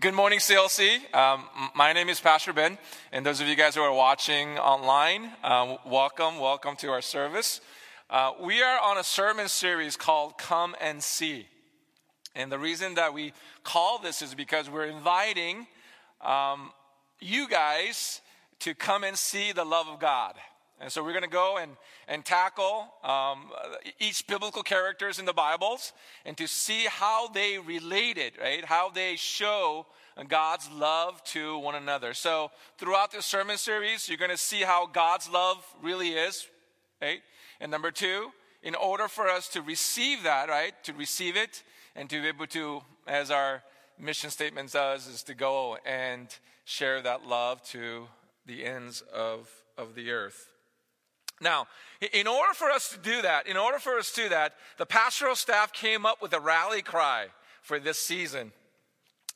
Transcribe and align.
Good 0.00 0.14
morning, 0.14 0.38
CLC. 0.38 1.12
Um, 1.12 1.48
my 1.74 1.92
name 1.92 2.08
is 2.08 2.20
Pastor 2.20 2.52
Ben, 2.52 2.78
and 3.10 3.26
those 3.26 3.40
of 3.40 3.48
you 3.48 3.56
guys 3.56 3.74
who 3.74 3.80
are 3.80 3.92
watching 3.92 4.56
online, 4.56 5.32
uh, 5.42 5.78
welcome, 5.84 6.38
welcome 6.38 6.76
to 6.76 6.90
our 6.90 7.02
service. 7.02 7.60
Uh, 8.08 8.30
we 8.40 8.62
are 8.62 8.78
on 8.78 8.98
a 8.98 9.02
sermon 9.02 9.48
series 9.48 9.96
called 9.96 10.38
Come 10.38 10.76
and 10.80 11.02
See. 11.02 11.48
And 12.36 12.52
the 12.52 12.60
reason 12.60 12.94
that 12.94 13.12
we 13.12 13.32
call 13.64 13.98
this 13.98 14.22
is 14.22 14.36
because 14.36 14.70
we're 14.70 14.86
inviting 14.86 15.66
um, 16.20 16.70
you 17.18 17.48
guys 17.48 18.20
to 18.60 18.76
come 18.76 19.02
and 19.02 19.18
see 19.18 19.50
the 19.50 19.64
love 19.64 19.88
of 19.88 19.98
God. 19.98 20.34
And 20.80 20.92
so 20.92 21.02
we're 21.02 21.12
going 21.12 21.24
to 21.24 21.28
go 21.28 21.58
and, 21.58 21.72
and 22.06 22.24
tackle 22.24 22.92
um, 23.02 23.50
each 23.98 24.26
biblical 24.26 24.62
characters 24.62 25.18
in 25.18 25.24
the 25.24 25.32
Bibles 25.32 25.92
and 26.24 26.36
to 26.36 26.46
see 26.46 26.86
how 26.88 27.28
they 27.28 27.58
related, 27.58 28.34
right? 28.40 28.64
How 28.64 28.88
they 28.88 29.16
show 29.16 29.86
God's 30.28 30.70
love 30.70 31.22
to 31.24 31.58
one 31.58 31.74
another. 31.74 32.14
So 32.14 32.50
throughout 32.76 33.10
this 33.10 33.26
sermon 33.26 33.58
series, 33.58 34.08
you're 34.08 34.18
going 34.18 34.30
to 34.30 34.36
see 34.36 34.62
how 34.62 34.86
God's 34.86 35.28
love 35.28 35.64
really 35.82 36.10
is, 36.10 36.46
right? 37.02 37.20
And 37.60 37.70
number 37.70 37.90
two, 37.90 38.30
in 38.62 38.74
order 38.74 39.08
for 39.08 39.28
us 39.28 39.48
to 39.48 39.62
receive 39.62 40.22
that, 40.24 40.48
right? 40.48 40.72
To 40.84 40.92
receive 40.92 41.36
it 41.36 41.62
and 41.96 42.08
to 42.10 42.22
be 42.22 42.28
able 42.28 42.46
to, 42.48 42.82
as 43.06 43.30
our 43.30 43.62
mission 43.98 44.30
statement 44.30 44.72
does, 44.72 45.08
is 45.08 45.22
to 45.24 45.34
go 45.34 45.76
and 45.84 46.28
share 46.64 47.00
that 47.02 47.26
love 47.26 47.62
to 47.62 48.06
the 48.46 48.64
ends 48.64 49.02
of, 49.12 49.50
of 49.76 49.94
the 49.94 50.10
earth. 50.10 50.48
Now, 51.40 51.66
in 52.12 52.26
order 52.26 52.54
for 52.54 52.70
us 52.70 52.90
to 52.90 52.98
do 52.98 53.22
that, 53.22 53.46
in 53.46 53.56
order 53.56 53.78
for 53.78 53.98
us 53.98 54.10
to 54.12 54.22
do 54.22 54.28
that, 54.30 54.54
the 54.76 54.86
pastoral 54.86 55.36
staff 55.36 55.72
came 55.72 56.04
up 56.04 56.20
with 56.20 56.32
a 56.32 56.40
rally 56.40 56.82
cry 56.82 57.26
for 57.62 57.78
this 57.78 57.98
season. 57.98 58.52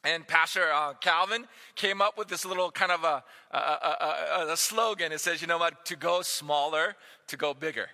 And 0.05 0.27
Pastor 0.27 0.73
uh, 0.73 0.95
Calvin 0.95 1.47
came 1.77 2.03
up 2.03 2.19
with 2.19 2.27
this 2.27 2.45
little 2.45 2.73
kind 2.73 2.91
of 2.91 3.05
a, 3.05 3.23
a, 3.53 3.57
a, 3.57 4.47
a, 4.51 4.57
slogan. 4.57 5.13
It 5.13 5.21
says, 5.21 5.41
you 5.41 5.47
know 5.47 5.59
what, 5.59 5.85
to 5.87 5.97
go 5.97 6.23
smaller, 6.23 6.97
to 7.29 7.37
go 7.37 7.55
bigger. 7.55 7.89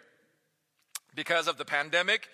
Because 1.14 1.48
of 1.48 1.58
the 1.58 1.66
pandemic, 1.66 2.28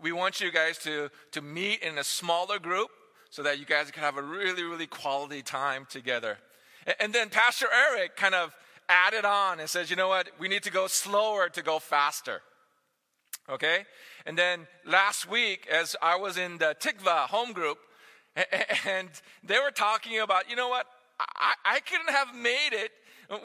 we 0.00 0.12
want 0.12 0.40
you 0.40 0.50
guys 0.50 0.78
to, 0.78 1.10
to 1.32 1.42
meet 1.42 1.82
in 1.82 1.98
a 1.98 2.04
smaller 2.04 2.58
group 2.58 2.88
so 3.28 3.42
that 3.42 3.58
you 3.58 3.66
guys 3.66 3.90
can 3.90 4.02
have 4.02 4.16
a 4.16 4.22
really, 4.22 4.62
really 4.62 4.86
quality 4.86 5.42
time 5.42 5.86
together. 5.90 6.38
And 6.98 7.12
then 7.12 7.28
Pastor 7.28 7.66
Eric 7.70 8.16
kind 8.16 8.34
of 8.34 8.56
added 8.88 9.24
on 9.24 9.60
and 9.60 9.68
says, 9.68 9.90
you 9.90 9.96
know 9.96 10.08
what, 10.08 10.28
we 10.38 10.48
need 10.48 10.62
to 10.64 10.70
go 10.70 10.86
slower 10.86 11.48
to 11.50 11.62
go 11.62 11.78
faster. 11.78 12.42
Okay? 13.48 13.84
And 14.26 14.36
then 14.36 14.66
last 14.84 15.28
week, 15.28 15.66
as 15.70 15.96
I 16.02 16.16
was 16.16 16.36
in 16.36 16.58
the 16.58 16.76
Tikva 16.78 17.28
home 17.28 17.52
group, 17.52 17.78
and 18.86 19.08
they 19.42 19.58
were 19.58 19.70
talking 19.70 20.20
about, 20.20 20.50
you 20.50 20.56
know 20.56 20.68
what, 20.68 20.86
I, 21.18 21.54
I 21.64 21.80
couldn't 21.80 22.10
have 22.10 22.34
made 22.34 22.70
it 22.72 22.92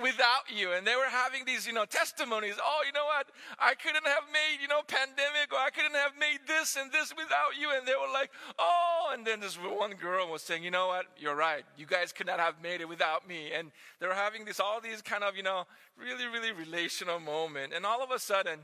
without 0.01 0.47
you. 0.47 0.71
And 0.71 0.87
they 0.87 0.95
were 0.95 1.09
having 1.09 1.43
these, 1.45 1.67
you 1.67 1.73
know, 1.73 1.85
testimonies. 1.85 2.55
Oh, 2.61 2.83
you 2.85 2.93
know 2.93 3.05
what? 3.05 3.27
I 3.59 3.73
couldn't 3.75 4.05
have 4.05 4.23
made, 4.31 4.61
you 4.61 4.67
know, 4.67 4.81
pandemic 4.87 5.51
or 5.51 5.59
I 5.59 5.69
couldn't 5.69 5.95
have 5.95 6.13
made 6.17 6.39
this 6.47 6.77
and 6.77 6.91
this 6.91 7.13
without 7.15 7.59
you. 7.59 7.69
And 7.75 7.85
they 7.85 7.93
were 7.93 8.11
like, 8.13 8.31
oh, 8.57 9.11
and 9.13 9.25
then 9.27 9.41
this 9.41 9.55
one 9.55 9.91
girl 9.95 10.31
was 10.31 10.41
saying, 10.41 10.63
you 10.63 10.71
know 10.71 10.87
what? 10.87 11.05
You're 11.17 11.35
right. 11.35 11.63
You 11.77 11.85
guys 11.85 12.13
could 12.13 12.27
not 12.27 12.39
have 12.39 12.61
made 12.63 12.79
it 12.79 12.87
without 12.87 13.27
me. 13.27 13.51
And 13.53 13.71
they 13.99 14.07
were 14.07 14.13
having 14.13 14.45
this, 14.45 14.59
all 14.59 14.79
these 14.79 15.01
kind 15.01 15.23
of, 15.23 15.35
you 15.35 15.43
know, 15.43 15.65
really, 15.97 16.27
really 16.27 16.53
relational 16.53 17.19
moment. 17.19 17.73
And 17.73 17.85
all 17.85 18.01
of 18.01 18.11
a 18.11 18.19
sudden, 18.19 18.59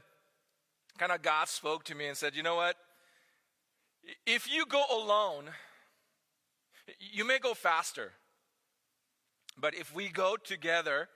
kind 0.97 1.11
of 1.11 1.21
God 1.21 1.49
spoke 1.49 1.83
to 1.85 1.95
me 1.95 2.07
and 2.07 2.15
said, 2.15 2.35
you 2.35 2.43
know 2.43 2.55
what? 2.55 2.75
If 4.25 4.51
you 4.51 4.65
go 4.65 4.83
alone, 4.89 5.49
you 6.99 7.25
may 7.25 7.39
go 7.39 7.53
faster. 7.53 8.13
But 9.59 9.75
if 9.75 9.93
we 9.93 10.09
go 10.09 10.37
together, 10.37 11.09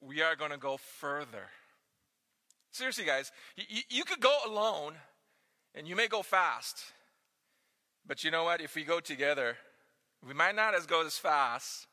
we 0.00 0.22
are 0.22 0.36
going 0.36 0.50
to 0.50 0.58
go 0.58 0.76
further. 0.76 1.46
Seriously, 2.70 3.04
guys, 3.04 3.32
you, 3.56 3.82
you 3.88 4.04
could 4.04 4.20
go 4.20 4.36
alone 4.46 4.94
and 5.74 5.88
you 5.88 5.96
may 5.96 6.06
go 6.06 6.22
fast. 6.22 6.84
But 8.06 8.24
you 8.24 8.30
know 8.30 8.44
what? 8.44 8.60
If 8.60 8.74
we 8.74 8.84
go 8.84 9.00
together, 9.00 9.56
we 10.26 10.34
might 10.34 10.54
not 10.54 10.74
as 10.74 10.86
go 10.86 11.04
as 11.04 11.18
fast, 11.18 11.86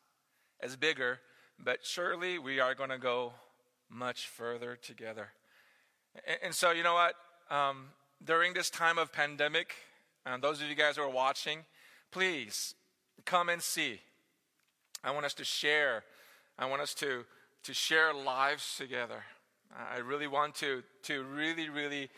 as 0.60 0.76
bigger, 0.76 1.20
but 1.60 1.80
surely 1.84 2.38
we 2.38 2.60
are 2.60 2.76
going 2.76 2.90
to 2.90 2.98
go 2.98 3.34
much 3.90 4.28
further 4.28 4.76
together. 4.76 5.30
And, 6.28 6.38
and 6.46 6.56
so, 6.56 6.72
you 6.72 6.84
know 6.84 6.94
what? 6.94 7.16
Um, 7.50 7.88
during 8.24 8.54
this 8.54 8.70
time 8.70 8.98
of 8.98 9.12
pandemic, 9.12 9.74
and 10.26 10.44
those 10.44 10.62
of 10.62 10.68
you 10.68 10.76
guys 10.76 10.98
who 10.98 11.04
are 11.04 11.10
watching, 11.10 11.60
please 12.12 12.76
come 13.26 13.50
and 13.50 13.62
see. 13.62 14.02
I 15.04 15.12
want 15.12 15.26
us 15.26 15.34
to 15.36 15.44
share. 15.44 16.04
I 16.58 16.66
want 16.66 16.82
us 16.82 16.94
to, 16.96 17.24
to 17.64 17.74
share 17.74 18.14
lives 18.14 18.76
together. 18.78 19.24
I 19.76 20.00
really 20.00 20.28
want 20.28 20.56
to, 20.56 20.84
to 21.04 21.24
really, 21.24 21.70
really 21.70 22.10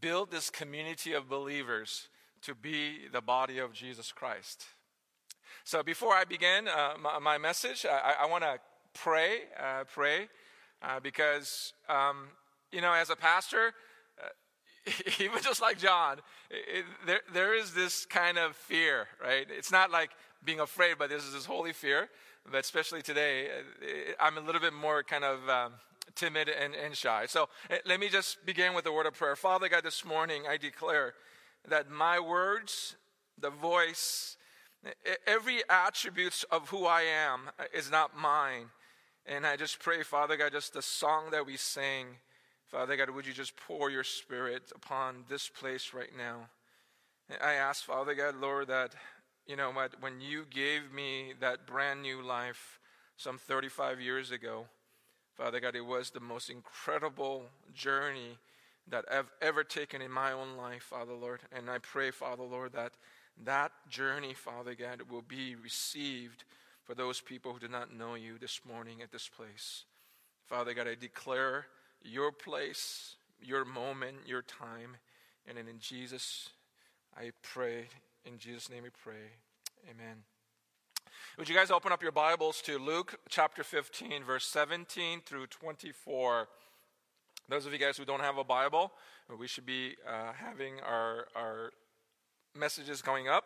build 0.00 0.30
this 0.30 0.50
community 0.50 1.12
of 1.12 1.28
believers 1.28 2.08
to 2.42 2.54
be 2.54 3.08
the 3.12 3.20
body 3.20 3.58
of 3.58 3.72
Jesus 3.72 4.12
Christ. 4.12 4.64
So 5.64 5.82
before 5.82 6.14
I 6.14 6.24
begin 6.24 6.68
uh, 6.68 6.94
my, 7.00 7.18
my, 7.18 7.38
message, 7.38 7.86
I, 7.86 8.24
I 8.24 8.26
want 8.26 8.44
to 8.44 8.58
pray, 8.94 9.40
uh, 9.58 9.84
pray, 9.84 10.28
uh, 10.82 11.00
because, 11.00 11.72
um, 11.88 12.28
you 12.72 12.80
know, 12.80 12.92
as 12.92 13.10
a 13.10 13.16
pastor, 13.16 13.72
uh, 14.22 14.90
even 15.20 15.42
just 15.42 15.60
like 15.60 15.78
John, 15.78 16.18
it, 16.50 16.84
there, 17.06 17.20
there 17.32 17.54
is 17.54 17.74
this 17.74 18.06
kind 18.06 18.38
of 18.38 18.56
fear, 18.56 19.06
right? 19.22 19.46
It's 19.50 19.70
not 19.70 19.90
like 19.90 20.10
being 20.44 20.60
afraid, 20.60 20.96
but 20.98 21.10
this 21.10 21.24
is 21.24 21.32
this 21.32 21.46
holy 21.46 21.72
fear. 21.72 22.08
But 22.50 22.60
especially 22.60 23.02
today, 23.02 23.48
uh, 23.48 24.12
I'm 24.20 24.38
a 24.38 24.40
little 24.40 24.60
bit 24.60 24.72
more 24.72 25.02
kind 25.02 25.24
of 25.24 25.48
um, 25.48 25.72
timid 26.14 26.48
and, 26.48 26.74
and 26.74 26.96
shy. 26.96 27.26
So 27.26 27.48
uh, 27.70 27.76
let 27.84 28.00
me 28.00 28.08
just 28.08 28.44
begin 28.46 28.74
with 28.74 28.86
a 28.86 28.92
word 28.92 29.06
of 29.06 29.14
prayer. 29.14 29.36
Father 29.36 29.68
God, 29.68 29.84
this 29.84 30.04
morning 30.04 30.44
I 30.48 30.56
declare 30.56 31.14
that 31.68 31.90
my 31.90 32.18
words, 32.18 32.96
the 33.38 33.50
voice, 33.50 34.36
every 35.26 35.60
attribute 35.68 36.44
of 36.50 36.70
who 36.70 36.86
I 36.86 37.02
am 37.02 37.50
uh, 37.58 37.64
is 37.74 37.90
not 37.90 38.16
mine. 38.16 38.66
And 39.26 39.46
I 39.46 39.56
just 39.56 39.78
pray, 39.78 40.02
Father 40.02 40.36
God, 40.36 40.52
just 40.52 40.72
the 40.72 40.82
song 40.82 41.30
that 41.32 41.46
we 41.46 41.56
sing, 41.56 42.06
Father 42.68 42.96
God, 42.96 43.10
would 43.10 43.26
you 43.26 43.32
just 43.32 43.56
pour 43.56 43.90
your 43.90 44.04
spirit 44.04 44.72
upon 44.74 45.24
this 45.28 45.48
place 45.48 45.92
right 45.92 46.12
now? 46.16 46.48
I 47.40 47.54
ask, 47.54 47.84
Father 47.84 48.14
God, 48.14 48.36
Lord, 48.40 48.68
that 48.68 48.94
you 49.50 49.56
know 49.56 49.72
what, 49.72 50.00
when 50.00 50.20
you 50.20 50.46
gave 50.48 50.92
me 50.94 51.32
that 51.40 51.66
brand 51.66 52.02
new 52.02 52.22
life 52.22 52.78
some 53.16 53.36
35 53.36 54.00
years 54.00 54.30
ago, 54.30 54.66
Father 55.34 55.58
God, 55.58 55.74
it 55.74 55.84
was 55.84 56.10
the 56.10 56.20
most 56.20 56.50
incredible 56.50 57.46
journey 57.74 58.38
that 58.86 59.04
I've 59.10 59.30
ever 59.42 59.64
taken 59.64 60.02
in 60.02 60.12
my 60.12 60.30
own 60.30 60.56
life, 60.56 60.84
Father 60.84 61.14
Lord. 61.14 61.40
And 61.50 61.68
I 61.68 61.78
pray, 61.78 62.12
Father 62.12 62.44
Lord, 62.44 62.74
that 62.74 62.92
that 63.44 63.72
journey, 63.88 64.34
Father 64.34 64.76
God, 64.76 65.02
will 65.10 65.22
be 65.22 65.56
received 65.56 66.44
for 66.84 66.94
those 66.94 67.20
people 67.20 67.52
who 67.52 67.58
do 67.58 67.68
not 67.68 67.92
know 67.92 68.14
you 68.14 68.38
this 68.40 68.60
morning 68.64 69.02
at 69.02 69.10
this 69.10 69.28
place. 69.28 69.82
Father 70.46 70.74
God, 70.74 70.86
I 70.86 70.94
declare 70.94 71.66
your 72.04 72.30
place, 72.30 73.16
your 73.42 73.64
moment, 73.64 74.18
your 74.26 74.42
time. 74.42 74.96
And 75.44 75.58
then 75.58 75.66
in 75.66 75.80
Jesus, 75.80 76.50
I 77.16 77.32
pray 77.42 77.88
in 78.24 78.38
Jesus' 78.38 78.70
name 78.70 78.82
we 78.82 78.90
pray. 78.90 79.38
Amen. 79.88 80.24
Would 81.38 81.48
you 81.48 81.54
guys 81.54 81.70
open 81.70 81.92
up 81.92 82.02
your 82.02 82.12
Bibles 82.12 82.60
to 82.62 82.78
Luke 82.78 83.18
chapter 83.28 83.64
15, 83.64 84.24
verse 84.24 84.46
17 84.46 85.22
through 85.24 85.46
24? 85.46 86.48
Those 87.48 87.66
of 87.66 87.72
you 87.72 87.78
guys 87.78 87.96
who 87.96 88.04
don't 88.04 88.20
have 88.20 88.38
a 88.38 88.44
Bible, 88.44 88.92
we 89.38 89.46
should 89.46 89.66
be 89.66 89.96
uh, 90.06 90.32
having 90.32 90.80
our, 90.80 91.26
our 91.34 91.72
messages 92.56 93.02
going 93.02 93.28
up. 93.28 93.44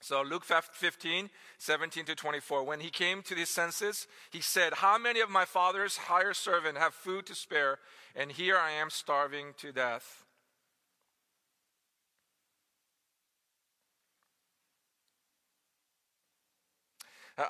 So, 0.00 0.20
Luke 0.22 0.44
15, 0.44 1.30
17 1.58 2.04
to 2.06 2.14
24. 2.14 2.64
When 2.64 2.80
he 2.80 2.90
came 2.90 3.22
to 3.22 3.34
his 3.34 3.48
senses, 3.48 4.08
he 4.30 4.40
said, 4.40 4.74
How 4.74 4.98
many 4.98 5.20
of 5.20 5.30
my 5.30 5.44
father's 5.44 5.96
hired 5.96 6.36
servants 6.36 6.80
have 6.80 6.92
food 6.92 7.24
to 7.26 7.34
spare, 7.34 7.78
and 8.16 8.32
here 8.32 8.58
I 8.58 8.72
am 8.72 8.90
starving 8.90 9.54
to 9.58 9.72
death? 9.72 10.21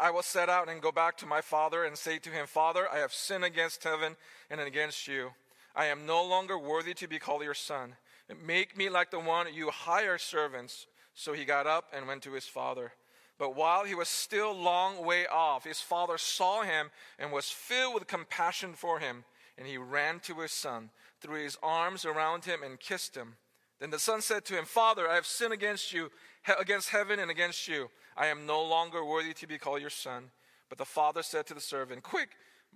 I 0.00 0.10
will 0.10 0.22
set 0.22 0.48
out 0.48 0.68
and 0.68 0.80
go 0.80 0.92
back 0.92 1.16
to 1.18 1.26
my 1.26 1.40
father 1.40 1.84
and 1.84 1.96
say 1.96 2.18
to 2.18 2.30
him, 2.30 2.46
Father, 2.46 2.86
I 2.92 2.98
have 2.98 3.12
sinned 3.12 3.44
against 3.44 3.84
heaven 3.84 4.16
and 4.50 4.60
against 4.60 5.08
you. 5.08 5.30
I 5.74 5.86
am 5.86 6.06
no 6.06 6.24
longer 6.24 6.58
worthy 6.58 6.94
to 6.94 7.08
be 7.08 7.18
called 7.18 7.42
your 7.42 7.54
son. 7.54 7.96
Make 8.44 8.76
me 8.76 8.88
like 8.88 9.10
the 9.10 9.18
one 9.18 9.52
you 9.52 9.70
hire 9.70 10.18
servants. 10.18 10.86
So 11.14 11.32
he 11.32 11.44
got 11.44 11.66
up 11.66 11.86
and 11.92 12.06
went 12.06 12.22
to 12.22 12.32
his 12.32 12.46
father. 12.46 12.92
But 13.38 13.56
while 13.56 13.84
he 13.84 13.94
was 13.94 14.08
still 14.08 14.54
long 14.54 15.04
way 15.04 15.26
off, 15.26 15.64
his 15.64 15.80
father 15.80 16.16
saw 16.16 16.62
him 16.62 16.90
and 17.18 17.32
was 17.32 17.50
filled 17.50 17.94
with 17.94 18.06
compassion 18.06 18.74
for 18.74 18.98
him. 18.98 19.24
And 19.58 19.66
he 19.66 19.78
ran 19.78 20.20
to 20.20 20.40
his 20.40 20.52
son, 20.52 20.90
threw 21.20 21.42
his 21.42 21.58
arms 21.62 22.04
around 22.04 22.44
him, 22.44 22.62
and 22.62 22.80
kissed 22.80 23.16
him. 23.16 23.34
Then 23.80 23.90
the 23.90 23.98
son 23.98 24.20
said 24.20 24.44
to 24.44 24.54
him, 24.54 24.64
Father, 24.64 25.08
I 25.08 25.16
have 25.16 25.26
sinned 25.26 25.52
against 25.52 25.92
you 25.92 26.10
against 26.58 26.90
heaven 26.90 27.18
and 27.18 27.30
against 27.30 27.68
you. 27.68 27.90
I 28.16 28.26
am 28.26 28.46
no 28.46 28.62
longer 28.62 29.04
worthy 29.04 29.32
to 29.34 29.46
be 29.46 29.58
called 29.58 29.80
your 29.80 29.90
son. 29.90 30.30
But 30.68 30.78
the 30.78 30.84
father 30.84 31.22
said 31.22 31.46
to 31.46 31.54
the 31.54 31.60
servant, 31.60 32.02
Quick, 32.02 32.30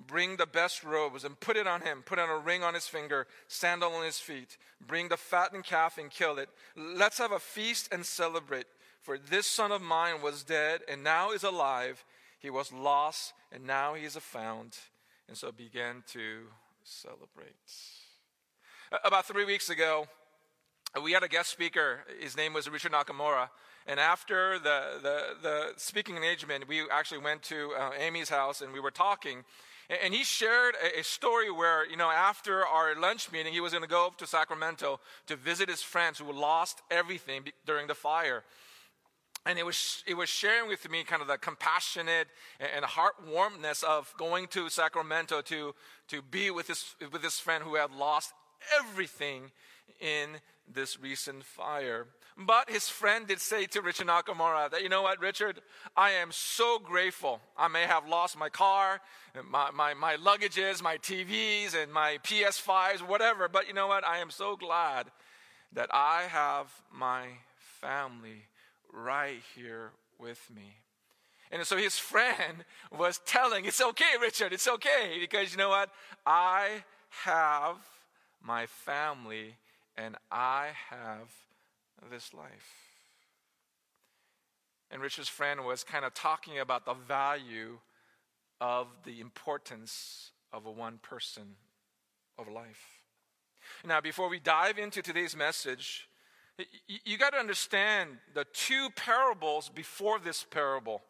bring 0.06 0.36
the 0.36 0.46
best 0.46 0.84
robes 0.84 1.24
and 1.24 1.38
put 1.40 1.56
it 1.56 1.66
on 1.66 1.80
him. 1.80 2.02
Put 2.04 2.18
on 2.18 2.28
a 2.28 2.36
ring 2.36 2.62
on 2.62 2.74
his 2.74 2.86
finger, 2.86 3.26
sandal 3.48 3.92
on 3.92 4.04
his 4.04 4.18
feet. 4.18 4.58
Bring 4.86 5.08
the 5.08 5.16
fattened 5.16 5.64
calf 5.64 5.96
and 5.98 6.10
kill 6.10 6.38
it. 6.38 6.48
Let's 6.76 7.18
have 7.18 7.32
a 7.32 7.38
feast 7.38 7.88
and 7.92 8.04
celebrate. 8.04 8.66
For 9.02 9.18
this 9.18 9.46
son 9.46 9.72
of 9.72 9.80
mine 9.80 10.20
was 10.22 10.42
dead 10.42 10.80
and 10.88 11.02
now 11.02 11.30
is 11.30 11.42
alive. 11.42 12.04
He 12.38 12.50
was 12.50 12.72
lost 12.72 13.32
and 13.52 13.66
now 13.66 13.94
he 13.94 14.04
is 14.04 14.16
found. 14.16 14.76
And 15.28 15.36
so 15.36 15.50
began 15.50 16.04
to 16.08 16.42
celebrate. 16.84 17.54
About 19.04 19.26
three 19.26 19.44
weeks 19.44 19.70
ago, 19.70 20.06
we 21.02 21.12
had 21.12 21.22
a 21.22 21.28
guest 21.28 21.50
speaker. 21.50 22.00
His 22.20 22.36
name 22.36 22.52
was 22.52 22.68
Richard 22.68 22.92
Nakamura. 22.92 23.48
And 23.86 24.00
after 24.00 24.58
the, 24.58 24.98
the, 25.02 25.20
the 25.42 25.66
speaking 25.76 26.16
engagement, 26.16 26.66
we 26.66 26.82
actually 26.90 27.18
went 27.18 27.42
to 27.44 27.72
uh, 27.78 27.90
Amy's 27.98 28.28
house 28.28 28.60
and 28.60 28.72
we 28.72 28.80
were 28.80 28.90
talking. 28.90 29.44
And 30.02 30.12
he 30.12 30.24
shared 30.24 30.74
a, 30.82 31.00
a 31.00 31.04
story 31.04 31.50
where, 31.50 31.88
you 31.88 31.96
know, 31.96 32.10
after 32.10 32.66
our 32.66 32.98
lunch 32.98 33.30
meeting, 33.30 33.52
he 33.52 33.60
was 33.60 33.72
going 33.72 33.84
to 33.84 33.88
go 33.88 34.12
to 34.18 34.26
Sacramento 34.26 35.00
to 35.26 35.36
visit 35.36 35.68
his 35.68 35.82
friends 35.82 36.18
who 36.18 36.32
lost 36.32 36.82
everything 36.90 37.44
during 37.64 37.86
the 37.86 37.94
fire. 37.94 38.42
And 39.44 39.60
it 39.60 39.64
was, 39.64 40.02
it 40.08 40.14
was 40.14 40.28
sharing 40.28 40.68
with 40.68 40.90
me 40.90 41.04
kind 41.04 41.22
of 41.22 41.28
the 41.28 41.38
compassionate 41.38 42.26
and 42.58 42.84
heartwarmness 42.84 43.84
of 43.84 44.12
going 44.18 44.48
to 44.48 44.68
Sacramento 44.68 45.40
to, 45.42 45.72
to 46.08 46.22
be 46.22 46.50
with 46.50 46.66
his, 46.66 46.96
with 47.12 47.22
his 47.22 47.38
friend 47.38 47.62
who 47.62 47.76
had 47.76 47.92
lost 47.92 48.32
everything 48.76 49.52
in 50.00 50.40
this 50.72 51.00
recent 51.00 51.44
fire. 51.44 52.06
But 52.36 52.68
his 52.68 52.88
friend 52.88 53.26
did 53.26 53.40
say 53.40 53.66
to 53.66 53.80
Richard 53.80 54.08
Nakamura 54.08 54.70
that, 54.70 54.82
you 54.82 54.88
know 54.88 55.02
what, 55.02 55.20
Richard, 55.20 55.60
I 55.96 56.10
am 56.10 56.30
so 56.32 56.78
grateful. 56.78 57.40
I 57.56 57.68
may 57.68 57.84
have 57.84 58.06
lost 58.06 58.36
my 58.36 58.50
car, 58.50 59.00
my, 59.48 59.70
my, 59.70 59.94
my 59.94 60.16
luggages, 60.16 60.82
my 60.82 60.98
TVs, 60.98 61.74
and 61.74 61.90
my 61.92 62.18
PS5s, 62.24 63.06
whatever, 63.06 63.48
but 63.48 63.68
you 63.68 63.74
know 63.74 63.86
what? 63.86 64.06
I 64.06 64.18
am 64.18 64.30
so 64.30 64.54
glad 64.56 65.06
that 65.72 65.88
I 65.92 66.24
have 66.28 66.70
my 66.92 67.26
family 67.80 68.44
right 68.92 69.40
here 69.54 69.92
with 70.18 70.40
me. 70.54 70.76
And 71.50 71.64
so 71.64 71.76
his 71.76 71.98
friend 71.98 72.64
was 72.96 73.20
telling, 73.24 73.64
It's 73.64 73.80
okay, 73.80 74.14
Richard, 74.20 74.52
it's 74.52 74.68
okay, 74.68 75.16
because 75.20 75.52
you 75.52 75.58
know 75.58 75.70
what? 75.70 75.90
I 76.26 76.84
have 77.24 77.76
my 78.42 78.66
family 78.66 79.56
and 79.96 80.16
I 80.30 80.68
have 80.90 81.30
this 82.10 82.34
life. 82.34 82.92
And 84.90 85.02
Richard's 85.02 85.28
friend 85.28 85.64
was 85.64 85.82
kind 85.82 86.04
of 86.04 86.14
talking 86.14 86.58
about 86.58 86.84
the 86.84 86.94
value 86.94 87.78
of 88.60 88.88
the 89.04 89.20
importance 89.20 90.30
of 90.52 90.66
a 90.66 90.70
one 90.70 90.98
person 91.02 91.56
of 92.38 92.48
life. 92.48 93.02
Now, 93.84 94.00
before 94.00 94.28
we 94.28 94.38
dive 94.38 94.78
into 94.78 95.02
today's 95.02 95.36
message, 95.36 96.08
you, 96.86 97.18
got 97.18 97.32
to 97.32 97.38
understand 97.38 98.18
the 98.32 98.46
two 98.52 98.88
parables 98.96 99.68
before 99.68 100.18
this 100.18 100.44
parable. 100.44 101.02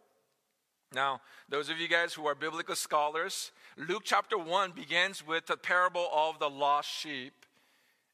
Now, 0.93 1.21
those 1.49 1.69
of 1.69 1.79
you 1.79 1.87
guys 1.87 2.15
who 2.15 2.27
are 2.27 2.35
biblical 2.35 2.75
scholars, 2.75 3.53
Luke 3.77 4.03
chapter 4.05 4.39
1 4.39 4.73
begins 4.73 5.25
with 5.25 5.47
the 5.47 5.57
parable 5.57 6.09
of 6.13 6.39
the 6.39 6.51
lost 6.51 6.89
sheep 6.89 7.46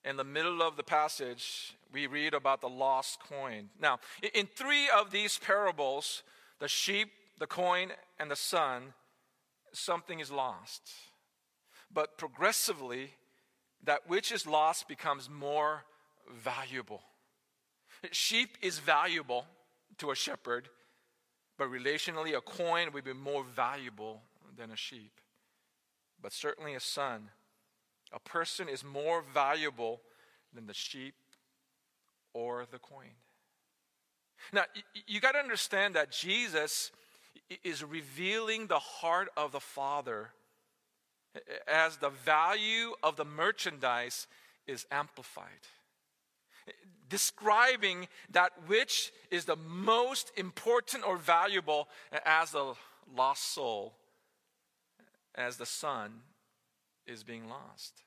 in 0.05 0.17
the 0.17 0.25
middle 0.25 0.63
of 0.63 0.77
the 0.77 0.83
passage, 0.83 1.75
we 1.93 2.07
read 2.07 2.35
about 2.35 2.61
the 2.61 2.69
lost 2.69 3.21
coin. 3.21 3.71
Now, 3.81 3.99
in 4.35 4.47
three 4.47 4.89
of 4.97 5.11
these 5.11 5.39
parables, 5.39 6.23
the 6.59 6.69
sheep, 6.69 7.11
the 7.39 7.47
coin, 7.47 7.91
and 8.19 8.31
the 8.31 8.37
son, 8.37 8.95
something 9.73 10.21
is 10.21 10.31
lost. 10.31 10.91
But 11.93 12.19
progressively, 12.19 13.11
that 13.85 14.09
which 14.09 14.33
is 14.33 14.47
lost 14.47 14.89
becomes 14.89 15.29
more 15.29 15.85
valuable. 16.33 17.03
Sheep 18.11 18.57
is 18.61 18.79
valuable 18.79 19.47
to 19.99 20.11
a 20.11 20.17
shepherd, 20.17 20.69
but 21.59 21.69
relationally, 21.69 22.37
a 22.37 22.41
coin 22.41 22.93
would 22.93 23.05
be 23.05 23.13
more 23.13 23.45
valuable 23.45 24.23
than 24.57 24.71
a 24.71 24.77
sheep. 24.77 25.21
But 26.21 26.33
certainly, 26.33 26.75
a 26.75 26.81
son 26.81 27.31
a 28.13 28.21
person 28.21 28.69
is 28.69 28.85
more 28.85 29.23
valuable 29.33 30.01
than 30.55 30.67
the 30.67 30.75
sheep 30.75 31.15
or 32.35 32.67
the 32.71 32.79
coin. 32.79 33.15
Now, 34.53 34.65
you 35.07 35.21
got 35.21 35.33
to 35.33 35.39
understand 35.39 35.95
that 35.95 36.11
Jesus 36.11 36.91
is 37.63 37.85
revealing 37.85 38.67
the 38.67 38.79
heart 38.79 39.29
of 39.37 39.53
the 39.53 39.61
Father 39.61 40.31
as 41.67 41.97
the 41.97 42.11
value 42.11 42.93
of 43.03 43.17
the 43.17 43.25
merchandise 43.25 44.27
is 44.67 44.87
amplified. 44.91 45.47
Describing 47.09 48.09
that 48.31 48.53
which 48.67 49.13
is 49.31 49.45
the 49.45 49.57
most 49.57 50.33
important 50.37 51.07
or 51.07 51.17
valuable 51.17 51.89
as 52.25 52.51
the 52.51 52.75
lost 53.15 53.55
soul, 53.55 53.95
as 55.35 55.57
the 55.57 55.67
Son 55.67 56.21
is 57.07 57.23
being 57.25 57.49
lost. 57.49 58.03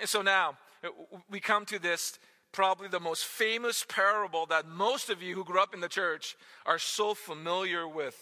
And 0.00 0.08
so 0.08 0.22
now 0.22 0.56
uh, 0.82 0.88
we 1.30 1.40
come 1.40 1.64
to 1.66 1.78
this 1.78 2.18
probably 2.52 2.88
the 2.88 3.00
most 3.00 3.24
famous 3.24 3.84
parable 3.88 4.46
that 4.46 4.68
most 4.68 5.10
of 5.10 5.22
you 5.22 5.34
who 5.34 5.44
grew 5.44 5.60
up 5.60 5.74
in 5.74 5.80
the 5.80 5.88
church 5.88 6.36
are 6.64 6.78
so 6.78 7.12
familiar 7.14 7.86
with. 7.86 8.16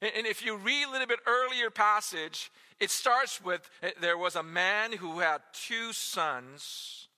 And 0.00 0.26
if 0.26 0.44
you 0.44 0.56
read 0.56 0.84
a 0.84 0.90
little 0.90 1.06
bit 1.06 1.18
earlier 1.26 1.70
passage, 1.70 2.52
it 2.78 2.90
starts 2.90 3.42
with 3.42 3.68
uh, 3.82 3.88
there 4.00 4.18
was 4.18 4.36
a 4.36 4.42
man 4.42 4.92
who 4.92 5.18
had 5.18 5.40
two 5.52 5.92
sons. 5.92 7.08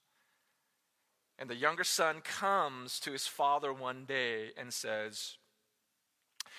And 1.39 1.51
the 1.51 1.57
younger 1.57 1.85
son 1.85 2.21
comes 2.23 3.01
to 3.01 3.13
his 3.13 3.27
father 3.27 3.73
one 3.73 4.05
day 4.07 4.51
and 4.57 4.73
says, 4.73 5.37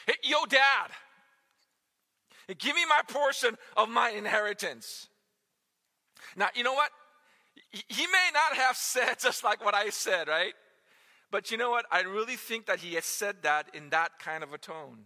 Hey, 0.06 0.15
yo, 0.24 0.45
dad, 0.47 0.91
Give 2.47 2.75
me 2.75 2.85
my 2.85 3.01
portion 3.07 3.57
of 3.77 3.89
my 3.89 4.09
inheritance. 4.09 5.07
Now, 6.35 6.47
you 6.55 6.63
know 6.63 6.73
what? 6.73 6.91
He 7.71 8.07
may 8.07 8.29
not 8.33 8.57
have 8.57 8.75
said 8.75 9.15
just 9.21 9.43
like 9.43 9.63
what 9.63 9.75
I 9.75 9.89
said, 9.89 10.27
right? 10.27 10.53
But 11.31 11.51
you 11.51 11.57
know 11.57 11.69
what? 11.69 11.85
I 11.91 12.01
really 12.01 12.35
think 12.35 12.65
that 12.65 12.79
he 12.79 12.95
has 12.95 13.05
said 13.05 13.38
that 13.43 13.67
in 13.73 13.89
that 13.89 14.19
kind 14.19 14.43
of 14.43 14.53
a 14.53 14.57
tone. 14.57 15.05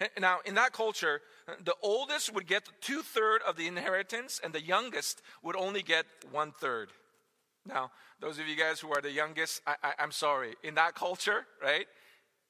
Eh, 0.00 0.08
now, 0.18 0.38
in 0.44 0.54
that 0.54 0.72
culture, 0.72 1.20
the 1.64 1.74
oldest 1.82 2.34
would 2.34 2.46
get 2.46 2.68
two 2.80 3.00
thirds 3.02 3.44
of 3.46 3.56
the 3.56 3.66
inheritance, 3.66 4.40
and 4.42 4.52
the 4.52 4.60
youngest 4.60 5.22
would 5.42 5.56
only 5.56 5.82
get 5.82 6.04
one 6.30 6.52
third. 6.52 6.90
Now, 7.66 7.90
those 8.20 8.38
of 8.38 8.46
you 8.46 8.56
guys 8.56 8.80
who 8.80 8.92
are 8.92 9.00
the 9.00 9.10
youngest, 9.10 9.62
I, 9.66 9.94
am 9.98 10.12
sorry. 10.12 10.54
In 10.62 10.74
that 10.74 10.94
culture, 10.94 11.46
right, 11.62 11.86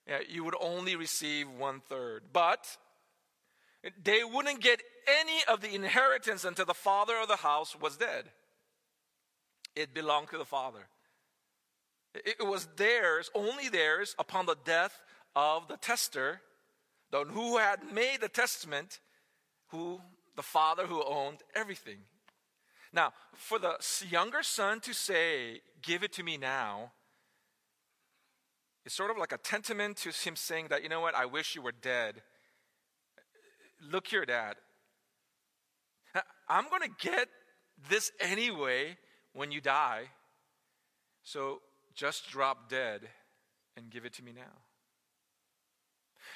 yeah, 0.08 0.18
you 0.28 0.42
would 0.44 0.56
only 0.60 0.96
receive 0.96 1.48
one 1.48 1.80
third. 1.88 2.24
But 2.32 2.76
they 4.02 4.24
wouldn't 4.24 4.60
get 4.60 4.82
any 5.06 5.40
of 5.48 5.60
the 5.60 5.74
inheritance 5.74 6.44
until 6.44 6.64
the 6.64 6.74
father 6.74 7.14
of 7.20 7.28
the 7.28 7.36
house 7.36 7.76
was 7.78 7.96
dead. 7.96 8.24
It 9.76 9.92
belonged 9.92 10.28
to 10.30 10.38
the 10.38 10.44
father. 10.44 10.88
It 12.14 12.46
was 12.46 12.68
theirs, 12.76 13.30
only 13.34 13.68
theirs, 13.68 14.14
upon 14.18 14.46
the 14.46 14.56
death 14.64 15.00
of 15.34 15.66
the 15.68 15.76
tester, 15.76 16.40
the 17.10 17.24
who 17.24 17.58
had 17.58 17.92
made 17.92 18.20
the 18.20 18.28
testament, 18.28 19.00
who 19.68 20.00
the 20.36 20.42
father 20.42 20.86
who 20.86 21.02
owned 21.04 21.38
everything. 21.54 21.98
Now, 22.92 23.12
for 23.34 23.58
the 23.58 23.76
younger 24.08 24.42
son 24.42 24.80
to 24.80 24.94
say, 24.94 25.60
Give 25.82 26.04
it 26.04 26.12
to 26.14 26.22
me 26.22 26.36
now, 26.36 26.92
it's 28.86 28.94
sort 28.94 29.10
of 29.10 29.18
like 29.18 29.32
a 29.32 29.38
testament 29.38 29.96
to 29.98 30.10
him 30.10 30.36
saying 30.36 30.68
that, 30.68 30.82
you 30.82 30.88
know 30.88 31.00
what, 31.00 31.14
I 31.14 31.26
wish 31.26 31.54
you 31.54 31.62
were 31.62 31.72
dead 31.72 32.22
Look 33.90 34.06
here, 34.06 34.24
Dad. 34.24 34.56
I'm 36.48 36.68
going 36.68 36.82
to 36.82 36.90
get 37.00 37.28
this 37.88 38.12
anyway 38.20 38.96
when 39.32 39.50
you 39.50 39.60
die. 39.60 40.04
So 41.22 41.60
just 41.94 42.30
drop 42.30 42.68
dead 42.68 43.02
and 43.76 43.90
give 43.90 44.04
it 44.04 44.12
to 44.14 44.22
me 44.22 44.32
now. 44.34 44.42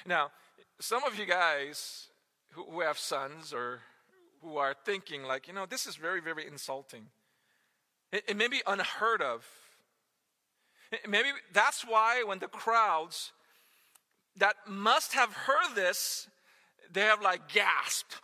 Now, 0.05 0.31
some 0.79 1.03
of 1.03 1.17
you 1.17 1.25
guys 1.25 2.07
who 2.51 2.81
have 2.81 2.97
sons 2.97 3.53
or 3.53 3.79
who 4.41 4.57
are 4.57 4.73
thinking, 4.85 5.23
like, 5.23 5.47
you 5.47 5.53
know, 5.53 5.65
this 5.65 5.85
is 5.85 5.95
very, 5.95 6.21
very 6.21 6.47
insulting. 6.47 7.07
It, 8.11 8.23
it 8.29 8.37
may 8.37 8.47
be 8.47 8.61
unheard 8.65 9.21
of. 9.21 9.45
maybe 11.07 11.29
that's 11.53 11.83
why 11.83 12.23
when 12.23 12.39
the 12.39 12.47
crowds 12.47 13.31
that 14.37 14.55
must 14.67 15.13
have 15.13 15.33
heard 15.33 15.75
this 15.75 16.27
they 16.91 17.01
have 17.01 17.21
like 17.21 17.47
gasped. 17.49 18.15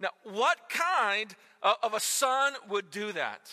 now, 0.00 0.10
what 0.24 0.58
kind 0.68 1.34
of 1.62 1.94
a 1.94 2.00
son 2.00 2.54
would 2.68 2.90
do 2.90 3.12
that? 3.12 3.50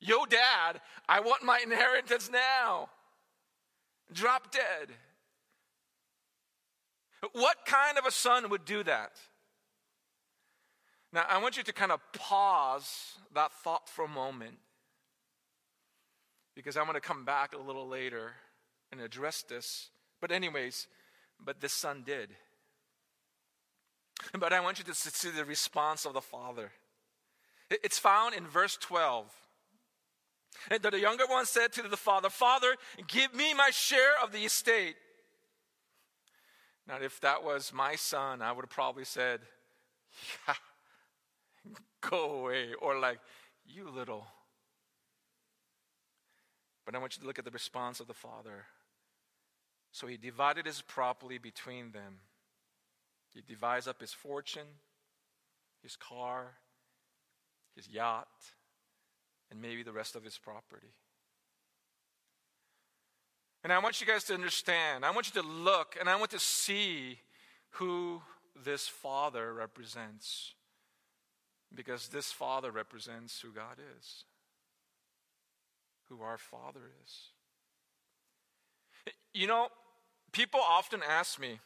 Yo, 0.00 0.24
dad, 0.24 0.80
I 1.08 1.20
want 1.20 1.44
my 1.44 1.60
inheritance 1.62 2.30
now. 2.32 2.88
Drop 4.12 4.50
dead. 4.50 4.94
What 7.32 7.58
kind 7.66 7.98
of 7.98 8.06
a 8.06 8.10
son 8.10 8.48
would 8.48 8.64
do 8.64 8.82
that? 8.84 9.12
Now, 11.12 11.24
I 11.28 11.38
want 11.38 11.56
you 11.56 11.62
to 11.64 11.72
kind 11.72 11.92
of 11.92 12.00
pause 12.12 13.16
that 13.34 13.52
thought 13.52 13.88
for 13.88 14.04
a 14.04 14.08
moment 14.08 14.56
because 16.54 16.76
I'm 16.76 16.84
going 16.84 16.94
to 16.94 17.00
come 17.00 17.24
back 17.24 17.54
a 17.54 17.58
little 17.58 17.86
later 17.86 18.32
and 18.92 19.00
address 19.00 19.42
this. 19.42 19.90
But, 20.20 20.30
anyways, 20.30 20.86
but 21.44 21.60
this 21.60 21.72
son 21.72 22.02
did. 22.04 22.30
But 24.38 24.52
I 24.52 24.60
want 24.60 24.78
you 24.78 24.84
to 24.84 24.94
see 24.94 25.30
the 25.30 25.44
response 25.44 26.04
of 26.04 26.12
the 26.12 26.20
father. 26.20 26.70
It's 27.70 27.98
found 27.98 28.34
in 28.34 28.46
verse 28.46 28.76
12. 28.76 29.32
And 30.70 30.82
the 30.82 30.98
younger 30.98 31.26
one 31.26 31.46
said 31.46 31.72
to 31.74 31.82
the 31.82 31.96
father, 31.96 32.28
Father, 32.28 32.74
give 33.06 33.34
me 33.34 33.54
my 33.54 33.70
share 33.70 34.12
of 34.22 34.32
the 34.32 34.44
estate. 34.44 34.96
Now, 36.86 36.96
if 37.00 37.20
that 37.20 37.44
was 37.44 37.72
my 37.72 37.94
son, 37.94 38.42
I 38.42 38.52
would 38.52 38.64
have 38.64 38.70
probably 38.70 39.04
said, 39.04 39.40
Yeah, 40.48 40.54
go 42.00 42.40
away. 42.40 42.74
Or 42.80 42.98
like, 42.98 43.20
You 43.64 43.88
little. 43.88 44.26
But 46.84 46.94
I 46.94 46.98
want 46.98 47.16
you 47.16 47.20
to 47.20 47.26
look 47.26 47.38
at 47.38 47.44
the 47.44 47.52
response 47.52 48.00
of 48.00 48.08
the 48.08 48.14
father. 48.14 48.66
So 49.92 50.06
he 50.06 50.16
divided 50.16 50.66
his 50.66 50.82
property 50.82 51.38
between 51.38 51.92
them. 51.92 52.20
He 53.34 53.42
divides 53.46 53.86
up 53.86 54.00
his 54.00 54.12
fortune, 54.12 54.66
his 55.82 55.96
car, 55.96 56.54
his 57.76 57.88
yacht, 57.88 58.28
and 59.50 59.60
maybe 59.60 59.82
the 59.82 59.92
rest 59.92 60.16
of 60.16 60.24
his 60.24 60.38
property. 60.38 60.94
And 63.62 63.72
I 63.72 63.78
want 63.78 64.00
you 64.00 64.06
guys 64.06 64.24
to 64.24 64.34
understand, 64.34 65.04
I 65.04 65.10
want 65.10 65.32
you 65.34 65.42
to 65.42 65.46
look, 65.46 65.96
and 65.98 66.08
I 66.08 66.16
want 66.16 66.30
to 66.30 66.38
see 66.38 67.18
who 67.70 68.22
this 68.64 68.88
father 68.88 69.52
represents. 69.52 70.54
Because 71.72 72.08
this 72.08 72.32
father 72.32 72.72
represents 72.72 73.40
who 73.40 73.52
God 73.52 73.76
is, 73.98 74.24
who 76.08 76.20
our 76.20 76.36
father 76.36 76.80
is. 77.04 77.28
You 79.32 79.46
know, 79.46 79.68
people 80.32 80.60
often 80.60 81.00
ask 81.08 81.40
me, 81.40 81.60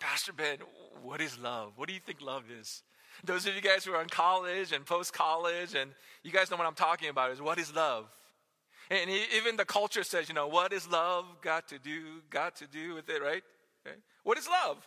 Pastor 0.00 0.32
Ben, 0.32 0.58
what 1.02 1.20
is 1.20 1.38
love? 1.38 1.72
What 1.76 1.88
do 1.88 1.94
you 1.94 2.00
think 2.00 2.20
love 2.20 2.44
is? 2.50 2.82
Those 3.24 3.46
of 3.46 3.54
you 3.54 3.60
guys 3.60 3.84
who 3.84 3.92
are 3.92 4.02
in 4.02 4.08
college 4.08 4.72
and 4.72 4.84
post 4.84 5.12
college, 5.12 5.74
and 5.74 5.92
you 6.22 6.32
guys 6.32 6.50
know 6.50 6.56
what 6.56 6.66
I'm 6.66 6.74
talking 6.74 7.08
about, 7.08 7.30
is 7.30 7.40
what 7.40 7.58
is 7.58 7.74
love? 7.74 8.06
And 8.90 9.08
even 9.10 9.56
the 9.56 9.64
culture 9.64 10.02
says, 10.02 10.28
you 10.28 10.34
know, 10.34 10.48
what 10.48 10.72
is 10.72 10.88
love 10.88 11.24
got 11.40 11.68
to 11.68 11.78
do, 11.78 12.20
got 12.30 12.56
to 12.56 12.66
do 12.66 12.94
with 12.94 13.08
it, 13.08 13.22
right? 13.22 13.42
Okay. 13.86 13.96
What 14.24 14.38
is 14.38 14.48
love? 14.48 14.86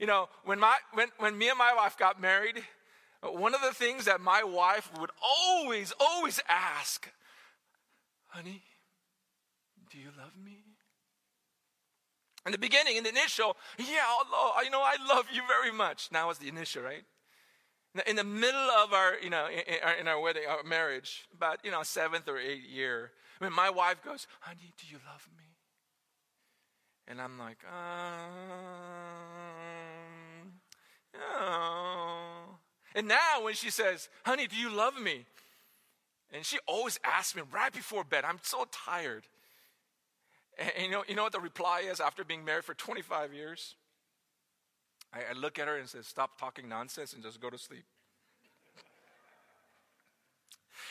You 0.00 0.06
know, 0.06 0.28
when, 0.44 0.58
my, 0.58 0.76
when, 0.92 1.08
when 1.18 1.36
me 1.36 1.48
and 1.48 1.58
my 1.58 1.74
wife 1.74 1.98
got 1.98 2.20
married, 2.20 2.62
one 3.22 3.54
of 3.54 3.60
the 3.60 3.72
things 3.72 4.04
that 4.04 4.20
my 4.20 4.42
wife 4.42 4.90
would 4.98 5.10
always, 5.22 5.92
always 6.00 6.40
ask, 6.48 7.10
honey, 8.28 8.62
do 9.90 9.98
you 9.98 10.10
love 10.16 10.32
me? 10.42 10.57
In 12.48 12.52
the 12.52 12.58
beginning, 12.58 12.96
in 12.96 13.04
the 13.04 13.10
initial, 13.10 13.58
yeah, 13.78 14.06
Allah, 14.08 14.64
you 14.64 14.70
know, 14.70 14.80
I 14.80 14.96
love 15.06 15.26
you 15.30 15.42
very 15.46 15.70
much. 15.70 16.08
Now 16.10 16.30
it's 16.30 16.38
the 16.38 16.48
initial, 16.48 16.82
right? 16.82 17.04
In 18.06 18.16
the 18.16 18.24
middle 18.24 18.70
of 18.82 18.94
our, 18.94 19.18
you 19.22 19.28
know, 19.28 19.48
in 20.00 20.08
our 20.08 20.18
wedding, 20.18 20.44
our 20.48 20.62
marriage, 20.62 21.28
about, 21.34 21.58
you 21.62 21.70
know, 21.70 21.82
seventh 21.82 22.26
or 22.26 22.38
eighth 22.38 22.64
year, 22.66 23.10
mean, 23.40 23.52
my 23.52 23.68
wife 23.68 24.02
goes, 24.02 24.26
honey, 24.40 24.72
do 24.78 24.86
you 24.90 24.98
love 25.06 25.28
me? 25.36 25.44
And 27.06 27.20
I'm 27.20 27.38
like, 27.38 27.58
um, 27.66 27.82
oh. 31.40 32.56
And 32.94 33.08
now 33.08 33.42
when 33.42 33.52
she 33.54 33.68
says, 33.70 34.08
honey, 34.24 34.46
do 34.46 34.56
you 34.56 34.74
love 34.74 34.98
me? 34.98 35.26
And 36.32 36.46
she 36.46 36.58
always 36.66 36.98
asks 37.04 37.36
me 37.36 37.42
right 37.52 37.72
before 37.72 38.04
bed, 38.04 38.24
I'm 38.24 38.40
so 38.42 38.66
tired. 38.70 39.24
And, 40.58 40.86
you, 40.86 40.90
know, 40.90 41.04
you 41.06 41.14
know 41.14 41.22
what 41.22 41.32
the 41.32 41.40
reply 41.40 41.84
is 41.88 42.00
after 42.00 42.24
being 42.24 42.44
married 42.44 42.64
for 42.64 42.74
25 42.74 43.32
years? 43.32 43.76
I, 45.12 45.30
I 45.30 45.38
look 45.38 45.58
at 45.58 45.68
her 45.68 45.76
and 45.76 45.88
say, 45.88 45.98
Stop 46.02 46.38
talking 46.38 46.68
nonsense 46.68 47.12
and 47.12 47.22
just 47.22 47.40
go 47.40 47.48
to 47.48 47.58
sleep. 47.58 47.84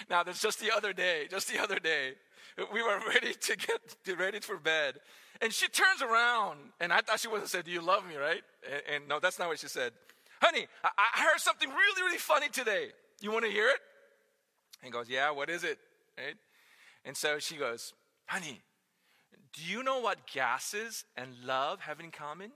now, 0.09 0.23
that's 0.23 0.41
just 0.41 0.59
the 0.59 0.71
other 0.75 0.93
day, 0.93 1.27
just 1.29 1.51
the 1.51 1.61
other 1.61 1.79
day, 1.79 2.13
we 2.73 2.81
were 2.81 2.99
ready 3.07 3.33
to 3.33 3.57
get 3.57 4.17
ready 4.17 4.39
for 4.39 4.57
bed. 4.57 4.95
And 5.41 5.53
she 5.53 5.67
turns 5.67 6.01
around, 6.01 6.59
and 6.79 6.91
I 6.91 7.01
thought 7.01 7.19
she 7.19 7.27
would 7.27 7.41
have 7.41 7.49
said, 7.49 7.65
Do 7.65 7.71
you 7.71 7.81
love 7.81 8.07
me, 8.07 8.15
right? 8.15 8.41
And, 8.65 8.81
and 8.95 9.07
no, 9.07 9.19
that's 9.19 9.37
not 9.37 9.47
what 9.49 9.59
she 9.59 9.67
said. 9.67 9.91
Honey, 10.41 10.67
I, 10.83 10.89
I 10.97 11.23
heard 11.23 11.39
something 11.39 11.69
really, 11.69 12.01
really 12.01 12.17
funny 12.17 12.49
today. 12.49 12.89
You 13.21 13.31
want 13.31 13.45
to 13.45 13.51
hear 13.51 13.67
it? 13.67 13.79
And 14.83 14.91
goes, 14.93 15.09
Yeah, 15.09 15.31
what 15.31 15.49
is 15.49 15.63
it? 15.63 15.77
Right? 16.17 16.35
And 17.05 17.15
so 17.15 17.39
she 17.39 17.57
goes, 17.57 17.93
Honey, 18.25 18.61
do 19.57 19.63
you 19.63 19.81
know 19.81 19.99
what 19.99 20.27
gases 20.27 21.03
and 21.15 21.29
love 21.43 21.81
have 21.81 21.99
in 21.99 22.11
common? 22.11 22.51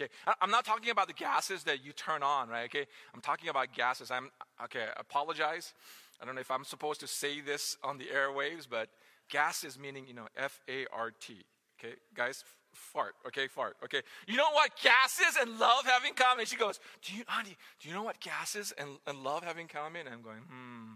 Okay, 0.00 0.10
I'm 0.40 0.50
not 0.50 0.64
talking 0.64 0.90
about 0.90 1.08
the 1.08 1.12
gases 1.12 1.64
that 1.64 1.84
you 1.84 1.92
turn 1.92 2.22
on, 2.22 2.48
right? 2.48 2.64
Okay, 2.64 2.86
I'm 3.12 3.20
talking 3.20 3.48
about 3.48 3.74
gases. 3.74 4.10
I'm 4.10 4.30
okay. 4.64 4.86
Apologize. 4.96 5.74
I 6.20 6.24
don't 6.24 6.34
know 6.36 6.40
if 6.40 6.50
I'm 6.50 6.64
supposed 6.64 7.00
to 7.00 7.06
say 7.06 7.40
this 7.40 7.76
on 7.82 7.98
the 7.98 8.04
airwaves, 8.04 8.66
but 8.70 8.88
gases 9.28 9.78
meaning 9.78 10.06
you 10.06 10.14
know 10.14 10.28
F 10.36 10.60
A 10.68 10.86
R 10.92 11.10
T. 11.10 11.44
Okay, 11.78 11.94
guys, 12.14 12.44
fart. 12.72 13.14
Okay, 13.26 13.48
fart. 13.48 13.76
Okay, 13.84 14.02
you 14.26 14.36
know 14.36 14.50
what 14.52 14.70
gases 14.80 15.36
and 15.40 15.58
love 15.58 15.84
have 15.84 16.04
in 16.04 16.14
common? 16.14 16.46
She 16.46 16.56
goes, 16.56 16.78
"Do 17.02 17.14
you, 17.14 17.24
honey? 17.26 17.56
Do 17.80 17.88
you 17.88 17.94
know 17.94 18.04
what 18.04 18.20
gases 18.20 18.72
and, 18.78 18.90
and 19.06 19.18
love 19.24 19.42
have 19.42 19.58
in 19.58 19.66
common?" 19.66 20.06
And 20.06 20.14
I'm 20.14 20.22
going, 20.22 20.42
"Hmm, 20.48 20.92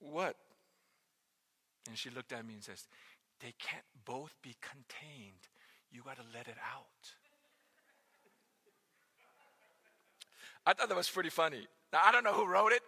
what?" 0.00 0.36
And 1.88 1.98
she 1.98 2.10
looked 2.10 2.32
at 2.32 2.46
me 2.46 2.54
and 2.54 2.62
says, 2.62 2.86
"They 3.40 3.54
can't 3.58 3.84
both 4.04 4.34
be 4.42 4.56
contained. 4.60 5.48
You 5.90 6.02
got 6.02 6.16
to 6.16 6.24
let 6.32 6.48
it 6.48 6.56
out." 6.58 7.14
I 10.66 10.72
thought 10.72 10.88
that 10.88 10.96
was 10.96 11.10
pretty 11.10 11.30
funny. 11.30 11.66
Now, 11.92 12.00
I 12.04 12.12
don't 12.12 12.24
know 12.24 12.32
who 12.32 12.46
wrote 12.46 12.72
it, 12.72 12.82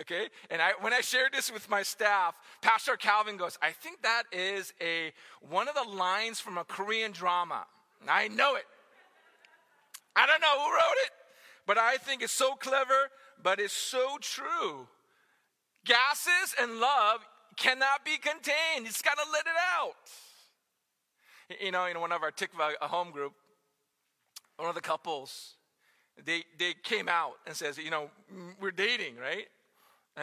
okay? 0.00 0.28
And 0.50 0.62
I, 0.62 0.72
when 0.80 0.92
I 0.92 1.00
shared 1.00 1.32
this 1.32 1.52
with 1.52 1.68
my 1.68 1.82
staff, 1.82 2.34
Pastor 2.62 2.96
Calvin 2.96 3.36
goes, 3.36 3.58
I 3.60 3.72
think 3.72 4.02
that 4.02 4.22
is 4.32 4.72
a, 4.80 5.12
one 5.40 5.68
of 5.68 5.74
the 5.74 5.88
lines 5.88 6.40
from 6.40 6.56
a 6.56 6.64
Korean 6.64 7.12
drama. 7.12 7.66
I 8.08 8.28
know 8.28 8.54
it. 8.54 8.64
I 10.16 10.26
don't 10.26 10.40
know 10.40 10.64
who 10.64 10.72
wrote 10.72 10.98
it, 11.04 11.10
but 11.66 11.78
I 11.78 11.96
think 11.96 12.22
it's 12.22 12.32
so 12.32 12.54
clever, 12.54 13.10
but 13.42 13.60
it's 13.60 13.74
so 13.74 14.16
true. 14.20 14.88
Gases 15.84 16.54
and 16.60 16.80
love 16.80 17.20
cannot 17.58 18.04
be 18.04 18.16
contained. 18.16 18.86
It's 18.86 19.02
got 19.02 19.18
to 19.18 19.24
let 19.32 19.42
it 19.42 19.58
out. 19.76 19.94
You 21.60 21.72
know, 21.72 21.86
in 21.86 21.98
one 22.00 22.12
of 22.12 22.22
our 22.22 22.30
Tikva, 22.30 22.74
home 22.80 23.10
group, 23.10 23.32
one 24.56 24.68
of 24.68 24.74
the 24.74 24.80
couples, 24.80 25.54
they, 26.24 26.44
they 26.58 26.74
came 26.82 27.08
out 27.08 27.34
and 27.46 27.54
says, 27.54 27.78
you 27.78 27.90
know, 27.90 28.10
we're 28.60 28.70
dating, 28.70 29.16
right? 29.16 29.46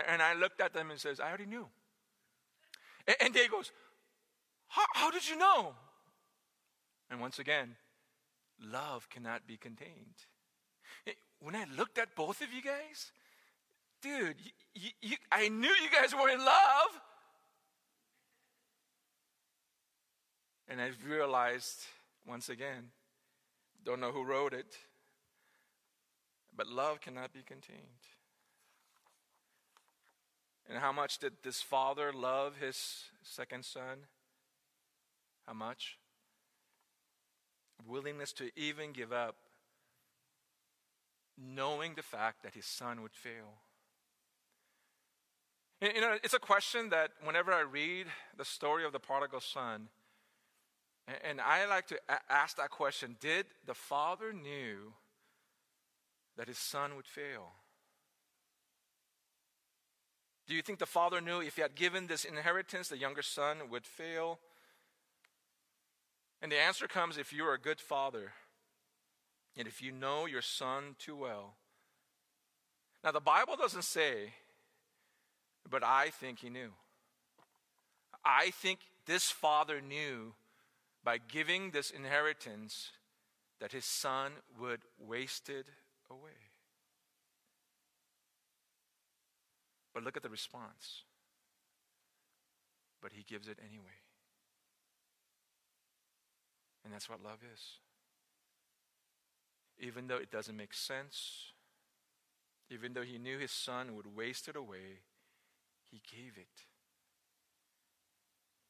And 0.08 0.22
I 0.22 0.34
looked 0.34 0.62
at 0.62 0.74
them 0.74 0.92
and 0.92 1.00
says, 1.00 1.20
I 1.20 1.27
already 1.27 1.46
knew. 1.46 1.68
And, 3.08 3.15
and 3.22 3.34
they 3.34 3.48
goes, 3.48 3.72
how, 4.68 4.84
how 4.94 5.12
did 5.12 5.27
you 5.27 5.38
know? 5.38 5.74
And 7.10 7.22
once 7.22 7.39
again, 7.39 7.75
love 8.62 9.10
cannot 9.10 9.48
be 9.48 9.58
contained. 9.58 10.15
When 11.39 11.56
I 11.56 11.65
looked 11.77 11.98
at 11.98 12.15
both 12.15 12.42
of 12.42 12.51
you 12.54 12.62
guys, 12.62 13.12
dude, 14.01 14.36
you, 14.74 14.89
you, 15.01 15.15
I 15.32 15.50
knew 15.50 15.70
you 15.70 15.89
guys 15.92 16.13
were 16.13 16.30
in 16.30 16.39
love. 16.39 17.01
And 20.67 20.81
I 20.81 20.91
realized 21.07 21.86
once 22.27 22.50
again, 22.50 22.89
don't 23.84 24.00
know 24.00 24.12
who 24.12 24.24
wrote 24.24 24.53
it, 24.53 24.77
but 26.55 26.67
love 26.67 27.01
cannot 27.01 27.34
be 27.34 27.41
contained. 27.45 27.79
And 30.67 30.79
how 30.79 30.91
much 30.91 31.19
did 31.19 31.34
this 31.43 31.62
father 31.62 32.12
love 32.12 32.55
his 32.60 33.03
second 33.22 33.63
son? 33.63 34.07
How 35.45 35.53
much? 35.53 36.00
Willingness 37.86 38.34
to 38.34 38.50
even 38.55 38.91
give 38.91 39.13
up, 39.13 39.36
knowing 41.38 41.93
the 41.93 42.01
fact 42.01 42.41
that 42.41 42.55
his 42.55 42.65
son 42.65 43.03
would 43.03 43.13
fail. 43.13 43.60
You 45.81 46.01
know, 46.01 46.17
it's 46.24 46.34
a 46.34 46.39
question 46.39 46.89
that 46.89 47.12
whenever 47.24 47.53
I 47.53 47.60
read 47.60 48.07
the 48.36 48.45
story 48.45 48.86
of 48.86 48.93
the 48.93 49.00
prodigal 49.00 49.41
son, 49.41 49.89
and 51.24 51.39
I 51.39 51.65
like 51.65 51.88
to 51.88 52.00
ask 52.29 52.57
that 52.57 52.71
question 52.71 53.15
Did 53.19 53.45
the 53.65 53.74
father 53.74 54.33
knew 54.33 54.93
that 56.38 56.47
his 56.47 56.57
son 56.57 56.95
would 56.95 57.05
fail. 57.05 57.53
Do 60.47 60.53
you 60.53 60.62
think 60.62 60.79
the 60.79 60.85
father 60.85 61.21
knew 61.21 61.41
if 61.41 61.55
he 61.55 61.62
had 61.62 61.75
given 61.75 62.07
this 62.07 62.25
inheritance, 62.25 62.88
the 62.88 62.97
younger 62.97 63.21
son 63.21 63.57
would 63.69 63.85
fail? 63.85 64.39
And 66.41 66.51
the 66.51 66.59
answer 66.59 66.88
comes 66.88 67.17
if 67.17 67.33
you're 67.33 67.53
a 67.53 67.59
good 67.59 67.79
father 67.79 68.33
and 69.57 69.67
if 69.67 69.81
you 69.81 69.91
know 69.91 70.25
your 70.25 70.41
son 70.41 70.95
too 71.00 71.15
well. 71.15 71.55
Now, 73.03 73.12
the 73.12 73.19
Bible 73.19 73.55
doesn't 73.55 73.83
say, 73.83 74.33
but 75.69 75.83
I 75.83 76.09
think 76.09 76.39
he 76.39 76.50
knew. 76.50 76.71
I 78.24 78.51
think 78.51 78.79
this 79.05 79.31
father 79.31 79.81
knew 79.81 80.33
by 81.05 81.19
giving 81.19 81.69
this 81.69 81.91
inheritance 81.91 82.89
that 83.62 83.71
his 83.71 83.85
son 83.85 84.31
would 84.59 84.81
waste 84.97 85.50
it 85.50 85.67
away. 86.09 86.50
But 89.93 90.03
look 90.03 90.17
at 90.17 90.24
the 90.24 90.29
response. 90.29 91.03
But 93.01 93.13
he 93.13 93.24
gives 93.24 93.47
it 93.47 93.59
anyway. 93.63 94.01
And 96.83 96.91
that's 96.91 97.07
what 97.07 97.24
love 97.24 97.39
is. 97.53 97.62
Even 99.79 100.07
though 100.07 100.17
it 100.17 100.31
doesn't 100.31 100.57
make 100.57 100.74
sense, 100.74 101.51
even 102.69 102.93
though 102.93 103.03
he 103.03 103.19
knew 103.19 103.38
his 103.38 103.51
son 103.51 103.95
would 103.95 104.15
waste 104.15 104.47
it 104.47 104.55
away, 104.55 105.03
he 105.91 106.01
gave 106.12 106.38
it. 106.38 106.63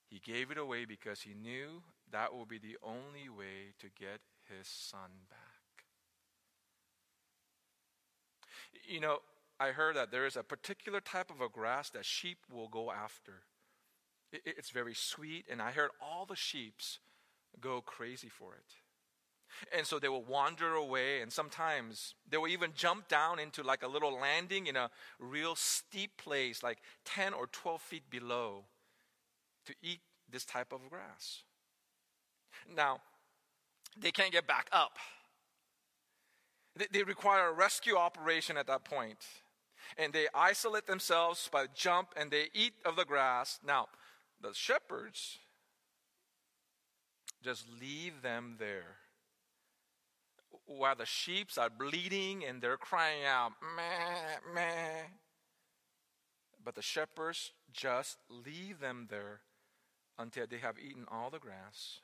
He 0.09 0.19
gave 0.19 0.51
it 0.51 0.57
away 0.57 0.85
because 0.85 1.21
he 1.21 1.33
knew 1.33 1.81
that 2.15 2.33
will 2.33 2.45
be 2.45 2.57
the 2.57 2.77
only 2.81 3.27
way 3.27 3.73
to 3.77 3.87
get 3.99 4.21
his 4.49 4.67
son 4.67 5.27
back. 5.29 5.83
You 8.87 9.01
know, 9.01 9.17
I 9.59 9.71
heard 9.71 9.97
that 9.97 10.11
there 10.11 10.25
is 10.25 10.37
a 10.37 10.43
particular 10.43 11.01
type 11.01 11.29
of 11.29 11.41
a 11.41 11.49
grass 11.49 11.89
that 11.89 12.05
sheep 12.05 12.37
will 12.49 12.69
go 12.69 12.89
after. 12.89 13.43
It's 14.31 14.69
very 14.69 14.93
sweet, 14.93 15.45
and 15.51 15.61
I 15.61 15.71
heard 15.71 15.91
all 16.01 16.25
the 16.25 16.37
sheeps 16.37 16.99
go 17.59 17.81
crazy 17.81 18.29
for 18.29 18.53
it. 18.55 19.77
And 19.77 19.85
so 19.85 19.99
they 19.99 20.07
will 20.07 20.23
wander 20.23 20.73
away, 20.73 21.21
and 21.21 21.33
sometimes 21.33 22.15
they 22.29 22.37
will 22.37 22.47
even 22.47 22.71
jump 22.75 23.09
down 23.09 23.39
into 23.39 23.61
like 23.61 23.83
a 23.83 23.87
little 23.89 24.17
landing 24.17 24.67
in 24.67 24.77
a 24.77 24.89
real 25.19 25.55
steep 25.55 26.15
place, 26.15 26.63
like 26.63 26.79
10 27.03 27.33
or 27.33 27.47
12 27.47 27.81
feet 27.81 28.09
below, 28.09 28.63
to 29.65 29.75
eat 29.81 29.99
this 30.29 30.45
type 30.45 30.71
of 30.71 30.89
grass. 30.89 31.43
Now, 32.73 32.99
they 33.97 34.11
can't 34.11 34.31
get 34.31 34.47
back 34.47 34.67
up. 34.71 34.97
They, 36.91 37.03
require 37.03 37.47
a 37.47 37.53
rescue 37.53 37.95
operation 37.95 38.57
at 38.57 38.67
that 38.67 38.83
point. 38.83 39.19
And 39.97 40.11
they 40.11 40.27
isolate 40.33 40.87
themselves 40.87 41.47
by 41.51 41.67
jump 41.73 42.09
and 42.17 42.31
they 42.31 42.49
eat 42.53 42.73
of 42.83 42.97
the 42.97 43.05
grass. 43.05 43.59
Now, 43.65 43.87
the 44.41 44.53
shepherds 44.53 45.37
just 47.41 47.65
leave 47.79 48.21
them 48.21 48.55
there. 48.59 48.97
While 50.65 50.95
the 50.95 51.05
sheep 51.05 51.49
are 51.57 51.69
bleeding 51.69 52.43
and 52.43 52.61
they're 52.61 52.77
crying 52.77 53.23
out, 53.23 53.51
meh, 53.75 54.53
meh. 54.53 55.03
But 56.63 56.75
the 56.75 56.81
shepherds 56.81 57.51
just 57.71 58.17
leave 58.29 58.79
them 58.79 59.07
there 59.09 59.41
until 60.17 60.47
they 60.47 60.57
have 60.57 60.79
eaten 60.79 61.05
all 61.09 61.29
the 61.29 61.39
grass. 61.39 61.99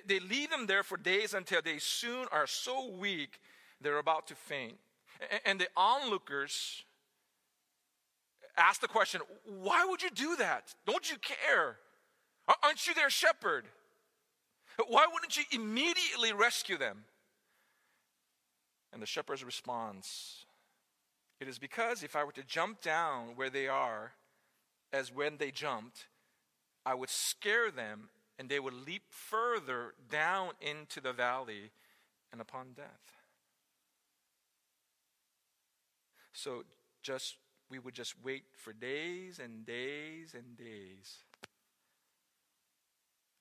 They 0.06 0.20
leave 0.20 0.50
them 0.50 0.66
there 0.66 0.82
for 0.82 0.96
days 0.96 1.34
until 1.34 1.62
they 1.62 1.78
soon 1.78 2.26
are 2.32 2.46
so 2.46 2.90
weak 2.90 3.40
they're 3.80 3.98
about 3.98 4.26
to 4.28 4.34
faint. 4.34 4.78
And 5.44 5.60
the 5.60 5.68
onlookers 5.76 6.84
ask 8.56 8.80
the 8.80 8.88
question 8.88 9.20
why 9.44 9.84
would 9.84 10.02
you 10.02 10.10
do 10.10 10.36
that? 10.36 10.74
Don't 10.86 11.10
you 11.10 11.16
care? 11.18 11.76
Aren't 12.62 12.86
you 12.86 12.94
their 12.94 13.10
shepherd? 13.10 13.66
Why 14.88 15.06
wouldn't 15.12 15.36
you 15.36 15.44
immediately 15.52 16.32
rescue 16.32 16.76
them? 16.76 17.04
And 18.92 19.00
the 19.00 19.06
shepherd's 19.06 19.44
response 19.44 20.44
it 21.40 21.48
is 21.48 21.58
because 21.58 22.02
if 22.02 22.16
I 22.16 22.24
were 22.24 22.32
to 22.32 22.44
jump 22.44 22.80
down 22.80 23.32
where 23.34 23.50
they 23.50 23.66
are, 23.68 24.12
as 24.92 25.12
when 25.12 25.36
they 25.36 25.50
jumped, 25.50 26.06
I 26.86 26.94
would 26.94 27.10
scare 27.10 27.70
them 27.70 28.08
and 28.38 28.48
they 28.48 28.60
would 28.60 28.74
leap 28.74 29.02
further 29.08 29.94
down 30.10 30.50
into 30.60 31.00
the 31.00 31.12
valley 31.12 31.70
and 32.32 32.40
upon 32.40 32.72
death. 32.74 33.12
So 36.32 36.64
just 37.02 37.36
we 37.70 37.78
would 37.78 37.94
just 37.94 38.14
wait 38.22 38.44
for 38.56 38.72
days 38.72 39.38
and 39.38 39.64
days 39.64 40.34
and 40.34 40.56
days 40.56 41.18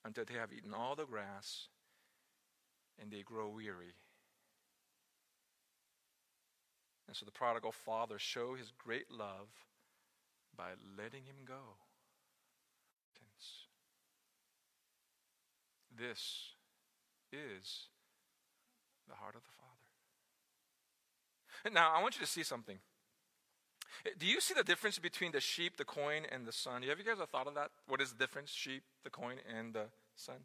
until 0.06 0.26
they 0.26 0.36
have 0.36 0.54
eaten 0.54 0.74
all 0.74 0.96
the 0.96 1.06
grass 1.06 1.68
and 3.02 3.12
they 3.12 3.22
grow 3.22 3.50
weary. 3.50 3.96
And 7.08 7.16
so 7.16 7.26
the 7.26 7.32
prodigal 7.32 7.72
father 7.72 8.18
showed 8.18 8.60
his 8.60 8.72
great 8.78 9.12
love 9.12 9.50
by 10.56 10.72
letting 10.98 11.24
him 11.26 11.46
go. 11.46 11.76
This 15.98 16.54
is 17.32 17.88
the 19.08 19.16
heart 19.16 19.36
of 19.36 19.44
the 19.44 19.52
Father. 19.52 19.70
Now, 21.74 21.94
I 21.96 22.02
want 22.02 22.16
you 22.16 22.22
to 22.22 22.32
see 22.32 22.44
something. 22.44 22.80
Do 24.18 24.26
you 24.26 24.42
see 24.42 24.54
the 24.54 24.64
difference 24.64 25.00
between 25.00 25.32
the 25.32 25.40
sheep, 25.40 25.78
the 25.78 25.86
coin, 25.86 26.24
and 26.30 26.46
the 26.46 26.52
son? 26.52 26.84
Have 26.84 27.00
you 27.00 27.06
guys 27.06 27.14
ever 27.14 27.26
thought 27.26 27.48
of 27.48 27.56
that? 27.56 27.72
What 27.88 28.02
is 28.02 28.12
the 28.12 28.18
difference? 28.18 28.52
Sheep, 28.52 28.84
the 29.04 29.10
coin, 29.10 29.38
and 29.58 29.74
the 29.74 29.86
son? 30.16 30.36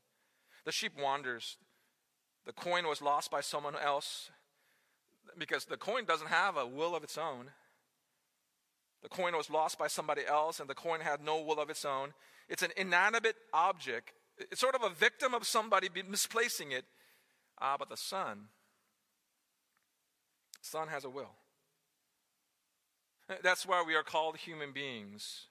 The 0.64 0.72
sheep 0.72 0.92
wanders. 1.00 1.56
The 2.46 2.52
coin 2.52 2.86
was 2.86 3.02
lost 3.02 3.30
by 3.30 3.40
someone 3.40 3.74
else 3.76 4.30
because 5.36 5.64
the 5.64 5.76
coin 5.76 6.04
doesn't 6.04 6.28
have 6.28 6.56
a 6.56 6.66
will 6.66 6.94
of 6.94 7.02
its 7.02 7.18
own. 7.18 7.50
The 9.02 9.08
coin 9.08 9.36
was 9.36 9.50
lost 9.50 9.78
by 9.78 9.88
somebody 9.88 10.22
else, 10.26 10.60
and 10.60 10.68
the 10.68 10.74
coin 10.74 11.00
had 11.00 11.22
no 11.22 11.40
will 11.40 11.60
of 11.60 11.70
its 11.70 11.84
own. 11.84 12.14
It's 12.48 12.62
an 12.62 12.72
inanimate 12.76 13.36
object. 13.52 14.12
It's 14.38 14.60
sort 14.60 14.74
of 14.74 14.82
a 14.82 14.90
victim 14.90 15.34
of 15.34 15.46
somebody 15.46 15.88
misplacing 16.08 16.72
it. 16.72 16.84
Ah, 17.60 17.76
but 17.78 17.88
the 17.88 17.96
son, 17.96 18.48
son 20.62 20.88
has 20.88 21.04
a 21.04 21.10
will. 21.10 21.34
That's 23.42 23.66
why 23.66 23.82
we 23.86 23.94
are 23.94 24.02
called 24.02 24.36
human 24.38 24.72
beings, 24.72 25.46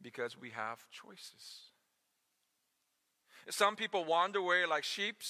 because 0.00 0.36
we 0.36 0.50
have 0.50 0.84
choices. 0.90 1.70
Some 3.50 3.76
people 3.76 4.04
wander 4.04 4.40
away 4.40 4.66
like 4.66 4.84
sheep. 4.84 5.22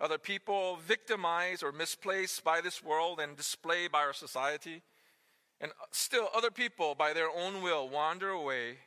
Other 0.00 0.18
people 0.18 0.76
victimized 0.76 1.62
or 1.62 1.72
misplaced 1.72 2.42
by 2.42 2.60
this 2.62 2.82
world 2.82 3.20
and 3.20 3.36
displayed 3.36 3.92
by 3.92 4.00
our 4.00 4.14
society. 4.14 4.82
And 5.60 5.72
still, 5.90 6.30
other 6.34 6.50
people, 6.50 6.94
by 6.94 7.12
their 7.12 7.28
own 7.28 7.60
will, 7.60 7.88
wander 7.88 8.30
away, 8.30 8.78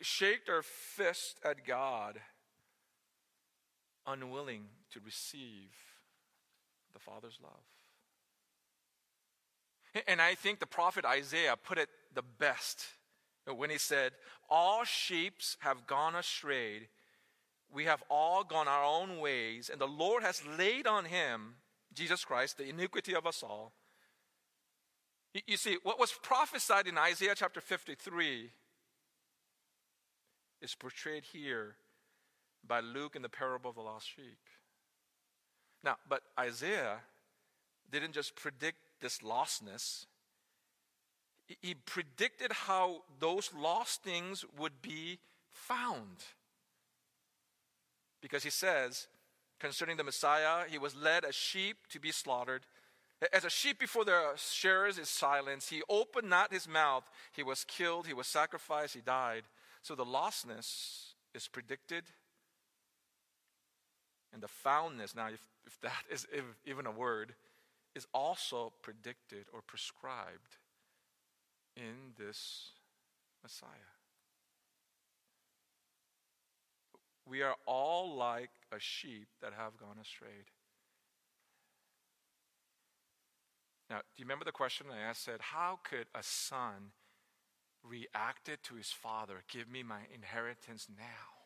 shake 0.00 0.48
our 0.48 0.62
fist 0.62 1.38
at 1.44 1.66
God, 1.66 2.20
unwilling 4.06 4.64
to 4.92 5.00
receive 5.04 5.70
the 6.92 6.98
Father's 6.98 7.38
love. 7.42 7.52
And 10.06 10.20
I 10.20 10.34
think 10.34 10.60
the 10.60 10.66
prophet 10.66 11.04
Isaiah 11.04 11.56
put 11.56 11.78
it 11.78 11.88
the 12.14 12.22
best 12.22 12.84
when 13.46 13.70
he 13.70 13.78
said, 13.78 14.12
All 14.48 14.84
sheep 14.84 15.34
have 15.60 15.86
gone 15.86 16.14
astray. 16.14 16.88
We 17.72 17.84
have 17.84 18.02
all 18.08 18.42
gone 18.42 18.66
our 18.66 18.84
own 18.84 19.20
ways, 19.20 19.70
and 19.70 19.80
the 19.80 19.86
Lord 19.86 20.22
has 20.24 20.42
laid 20.58 20.88
on 20.88 21.04
him, 21.04 21.54
Jesus 21.94 22.24
Christ, 22.24 22.58
the 22.58 22.68
iniquity 22.68 23.14
of 23.14 23.26
us 23.26 23.44
all. 23.44 23.72
You 25.46 25.56
see, 25.56 25.78
what 25.84 26.00
was 26.00 26.12
prophesied 26.12 26.88
in 26.88 26.98
Isaiah 26.98 27.34
chapter 27.36 27.60
53 27.60 28.50
is 30.60 30.74
portrayed 30.74 31.24
here 31.32 31.76
by 32.66 32.80
Luke 32.80 33.16
in 33.16 33.22
the 33.22 33.28
parable 33.28 33.70
of 33.70 33.76
the 33.76 33.82
lost 33.82 34.08
sheep. 34.08 34.38
Now, 35.82 35.96
but 36.08 36.22
Isaiah 36.38 36.98
didn't 37.90 38.12
just 38.12 38.36
predict 38.36 38.78
this 39.00 39.18
lostness, 39.18 40.06
he 41.60 41.74
predicted 41.74 42.52
how 42.52 43.02
those 43.18 43.50
lost 43.58 44.04
things 44.04 44.44
would 44.56 44.82
be 44.82 45.18
found. 45.50 46.24
Because 48.20 48.44
he 48.44 48.50
says, 48.50 49.08
concerning 49.58 49.96
the 49.96 50.04
Messiah, 50.04 50.64
he 50.68 50.78
was 50.78 50.94
led 50.94 51.24
as 51.24 51.34
sheep 51.34 51.76
to 51.90 51.98
be 51.98 52.12
slaughtered. 52.12 52.62
As 53.32 53.44
a 53.44 53.50
sheep 53.50 53.78
before 53.80 54.04
the 54.04 54.32
shearers 54.36 54.96
is 54.96 55.08
silenced, 55.08 55.70
he 55.70 55.82
opened 55.88 56.30
not 56.30 56.52
his 56.52 56.68
mouth. 56.68 57.10
He 57.32 57.42
was 57.42 57.64
killed, 57.64 58.06
he 58.06 58.14
was 58.14 58.26
sacrificed, 58.26 58.94
he 58.94 59.00
died. 59.00 59.42
So 59.82 59.94
the 59.94 60.04
lostness 60.04 61.14
is 61.34 61.48
predicted. 61.48 62.04
And 64.32 64.42
the 64.42 64.48
foundness, 64.48 65.14
now, 65.16 65.28
if, 65.28 65.40
if 65.66 65.80
that 65.80 66.04
is 66.10 66.26
even 66.64 66.86
a 66.86 66.90
word, 66.90 67.34
is 67.94 68.06
also 68.14 68.72
predicted 68.82 69.46
or 69.52 69.60
prescribed 69.62 70.58
in 71.76 72.14
this 72.16 72.70
Messiah. 73.42 73.68
We 77.26 77.42
are 77.42 77.56
all 77.66 78.16
like 78.16 78.50
a 78.72 78.78
sheep 78.78 79.28
that 79.40 79.52
have 79.56 79.76
gone 79.76 79.96
astray. 80.00 80.44
Now, 83.88 83.98
do 83.98 84.02
you 84.18 84.24
remember 84.24 84.44
the 84.44 84.52
question 84.52 84.86
I 84.92 85.00
asked? 85.00 85.24
Said, 85.24 85.40
How 85.40 85.80
could 85.82 86.06
a 86.14 86.22
son 86.22 86.92
reacted 87.82 88.62
to 88.64 88.74
his 88.74 88.90
father, 88.90 89.42
Give 89.48 89.70
me 89.70 89.82
my 89.82 90.00
inheritance 90.14 90.86
now? 90.96 91.40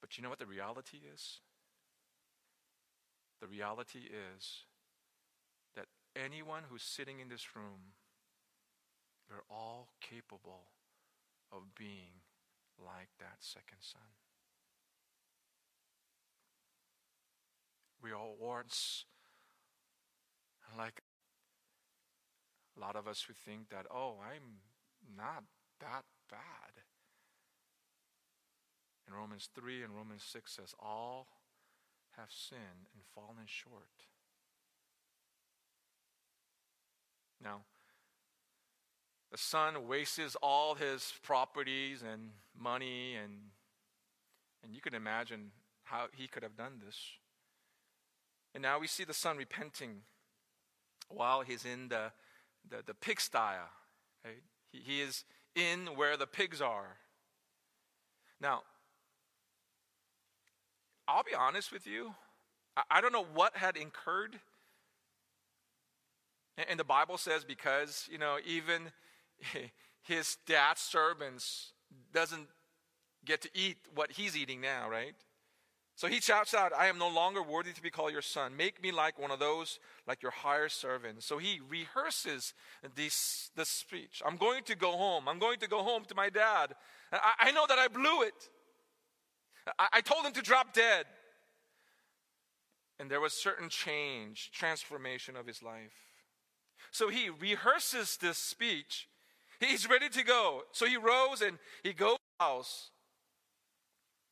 But 0.00 0.16
you 0.16 0.22
know 0.22 0.30
what 0.30 0.38
the 0.38 0.46
reality 0.46 0.98
is? 1.14 1.40
The 3.40 3.46
reality 3.46 4.00
is 4.00 4.64
that 5.76 5.86
anyone 6.16 6.62
who's 6.68 6.82
sitting 6.82 7.20
in 7.20 7.28
this 7.28 7.54
room, 7.54 7.94
we're 9.28 9.54
all 9.54 9.90
capable 10.00 10.72
of 11.52 11.74
being 11.76 12.22
like 12.78 13.08
that 13.18 13.36
second 13.40 13.78
son. 13.80 14.00
We 18.02 18.12
all 18.12 18.36
once, 18.40 19.04
like 20.76 21.02
a 22.78 22.80
lot 22.80 22.96
of 22.96 23.08
us 23.08 23.22
who 23.26 23.34
think 23.34 23.70
that, 23.70 23.86
oh, 23.90 24.16
I'm 24.22 24.60
not 25.16 25.44
that 25.80 26.04
bad. 26.30 26.82
In 29.06 29.14
Romans 29.14 29.48
3 29.54 29.82
and 29.82 29.94
Romans 29.94 30.22
6 30.30 30.52
says, 30.52 30.74
all 30.78 31.26
have 32.16 32.28
sinned 32.30 32.88
and 32.94 33.02
fallen 33.14 33.46
short. 33.46 34.06
Now, 37.42 37.62
the 39.30 39.38
son 39.38 39.86
wastes 39.86 40.36
all 40.42 40.74
his 40.74 41.12
properties 41.22 42.02
and 42.02 42.30
money, 42.58 43.14
and, 43.14 43.32
and 44.64 44.74
you 44.74 44.80
can 44.80 44.94
imagine 44.94 45.52
how 45.84 46.06
he 46.12 46.26
could 46.26 46.42
have 46.42 46.56
done 46.56 46.80
this. 46.84 46.98
And 48.54 48.62
now 48.62 48.78
we 48.78 48.86
see 48.86 49.04
the 49.04 49.14
son 49.14 49.36
repenting 49.36 50.02
while 51.08 51.42
he's 51.42 51.64
in 51.64 51.88
the, 51.88 52.12
the, 52.68 52.82
the 52.86 52.94
pigsty. 52.94 53.38
Right? 54.24 54.42
He, 54.72 54.78
he 54.78 55.00
is 55.00 55.24
in 55.54 55.96
where 55.96 56.16
the 56.16 56.26
pigs 56.26 56.60
are. 56.60 56.96
Now, 58.40 58.62
I'll 61.06 61.24
be 61.24 61.34
honest 61.34 61.72
with 61.72 61.86
you. 61.86 62.14
I, 62.76 62.82
I 62.90 63.00
don't 63.00 63.12
know 63.12 63.26
what 63.34 63.56
had 63.56 63.76
incurred. 63.76 64.38
And, 66.56 66.66
and 66.70 66.80
the 66.80 66.84
Bible 66.84 67.18
says 67.18 67.44
because, 67.44 68.08
you 68.10 68.18
know, 68.18 68.36
even 68.46 68.92
his 70.02 70.36
dad's 70.46 70.80
servants 70.80 71.72
doesn't 72.12 72.48
get 73.24 73.42
to 73.42 73.50
eat 73.54 73.78
what 73.94 74.12
he's 74.12 74.36
eating 74.36 74.60
now, 74.60 74.88
right? 74.88 75.14
So 75.98 76.06
he 76.06 76.20
shouts 76.20 76.54
out, 76.54 76.72
I 76.72 76.86
am 76.86 76.96
no 76.96 77.08
longer 77.08 77.42
worthy 77.42 77.72
to 77.72 77.82
be 77.82 77.90
called 77.90 78.12
your 78.12 78.22
son. 78.22 78.56
Make 78.56 78.80
me 78.80 78.92
like 78.92 79.18
one 79.18 79.32
of 79.32 79.40
those, 79.40 79.80
like 80.06 80.22
your 80.22 80.30
higher 80.30 80.68
servants. 80.68 81.26
So 81.26 81.38
he 81.38 81.58
rehearses 81.68 82.54
this, 82.94 83.50
this 83.56 83.68
speech. 83.68 84.22
I'm 84.24 84.36
going 84.36 84.62
to 84.66 84.76
go 84.76 84.92
home. 84.92 85.28
I'm 85.28 85.40
going 85.40 85.58
to 85.58 85.66
go 85.66 85.82
home 85.82 86.04
to 86.04 86.14
my 86.14 86.30
dad. 86.30 86.76
I, 87.12 87.32
I 87.40 87.50
know 87.50 87.64
that 87.68 87.80
I 87.80 87.88
blew 87.88 88.22
it. 88.22 88.48
I, 89.76 89.88
I 89.94 90.00
told 90.00 90.24
him 90.24 90.30
to 90.34 90.40
drop 90.40 90.72
dead. 90.72 91.06
And 93.00 93.10
there 93.10 93.20
was 93.20 93.32
certain 93.32 93.68
change, 93.68 94.52
transformation 94.52 95.34
of 95.34 95.48
his 95.48 95.64
life. 95.64 95.96
So 96.92 97.08
he 97.08 97.28
rehearses 97.28 98.18
this 98.18 98.38
speech. 98.38 99.08
He's 99.58 99.90
ready 99.90 100.08
to 100.10 100.22
go. 100.22 100.62
So 100.70 100.86
he 100.86 100.96
rose 100.96 101.42
and 101.42 101.58
he 101.82 101.92
goes 101.92 102.18
house. 102.38 102.90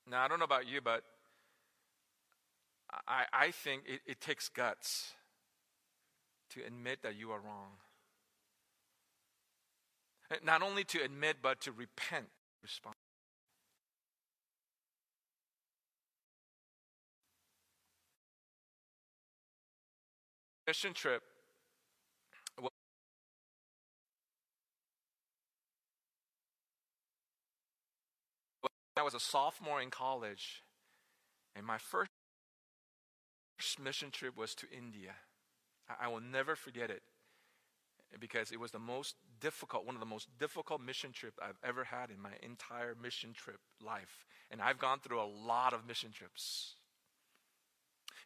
Now, 0.09 0.23
I 0.23 0.29
don't 0.29 0.39
know 0.39 0.45
about 0.45 0.69
you, 0.69 0.81
but 0.81 1.03
I, 3.09 3.25
I 3.33 3.51
think 3.51 3.83
it, 3.87 4.01
it 4.07 4.21
takes 4.21 4.49
guts 4.49 5.13
to 6.51 6.61
admit 6.65 7.03
that 7.03 7.17
you 7.17 7.31
are 7.31 7.41
wrong. 7.41 7.79
Not 10.45 10.63
only 10.63 10.85
to 10.85 11.03
admit, 11.03 11.37
but 11.43 11.61
to 11.63 11.73
repent, 11.73 12.27
respond. 12.63 12.95
Mission 20.67 20.95
trip. 20.95 21.23
I 28.97 29.03
was 29.03 29.15
a 29.15 29.21
sophomore 29.21 29.81
in 29.83 29.91
college, 29.91 30.65
and 31.55 31.67
my 31.67 31.77
first 31.77 32.11
first 33.57 33.81
mission 33.81 34.11
trip 34.11 34.37
was 34.37 34.55
to 34.57 34.67
India. 34.71 35.13
I, 36.01 36.09
will 36.09 36.21
never 36.21 36.57
forget 36.57 36.91
it 36.91 37.03
because 38.19 38.51
it 38.51 38.59
was 38.59 38.73
the 38.73 38.79
most 38.79 39.15
difficult, 39.41 39.87
one 39.87 39.95
of 39.95 40.01
the 40.01 40.07
most 40.07 40.29
difficult 40.39 40.81
mission 40.81 41.13
trips 41.13 41.39
I've 41.41 41.59
ever 41.65 41.85
had 41.85 42.11
in 42.11 42.21
my 42.21 42.31
entire 42.43 42.95
mission 43.01 43.33
trip 43.33 43.61
life. 43.85 44.25
And 44.51 44.61
I've 44.61 44.79
gone 44.79 44.99
through 45.01 45.21
a 45.21 45.27
lot 45.27 45.73
of 45.73 45.87
mission 45.87 46.11
trips. 46.11 46.75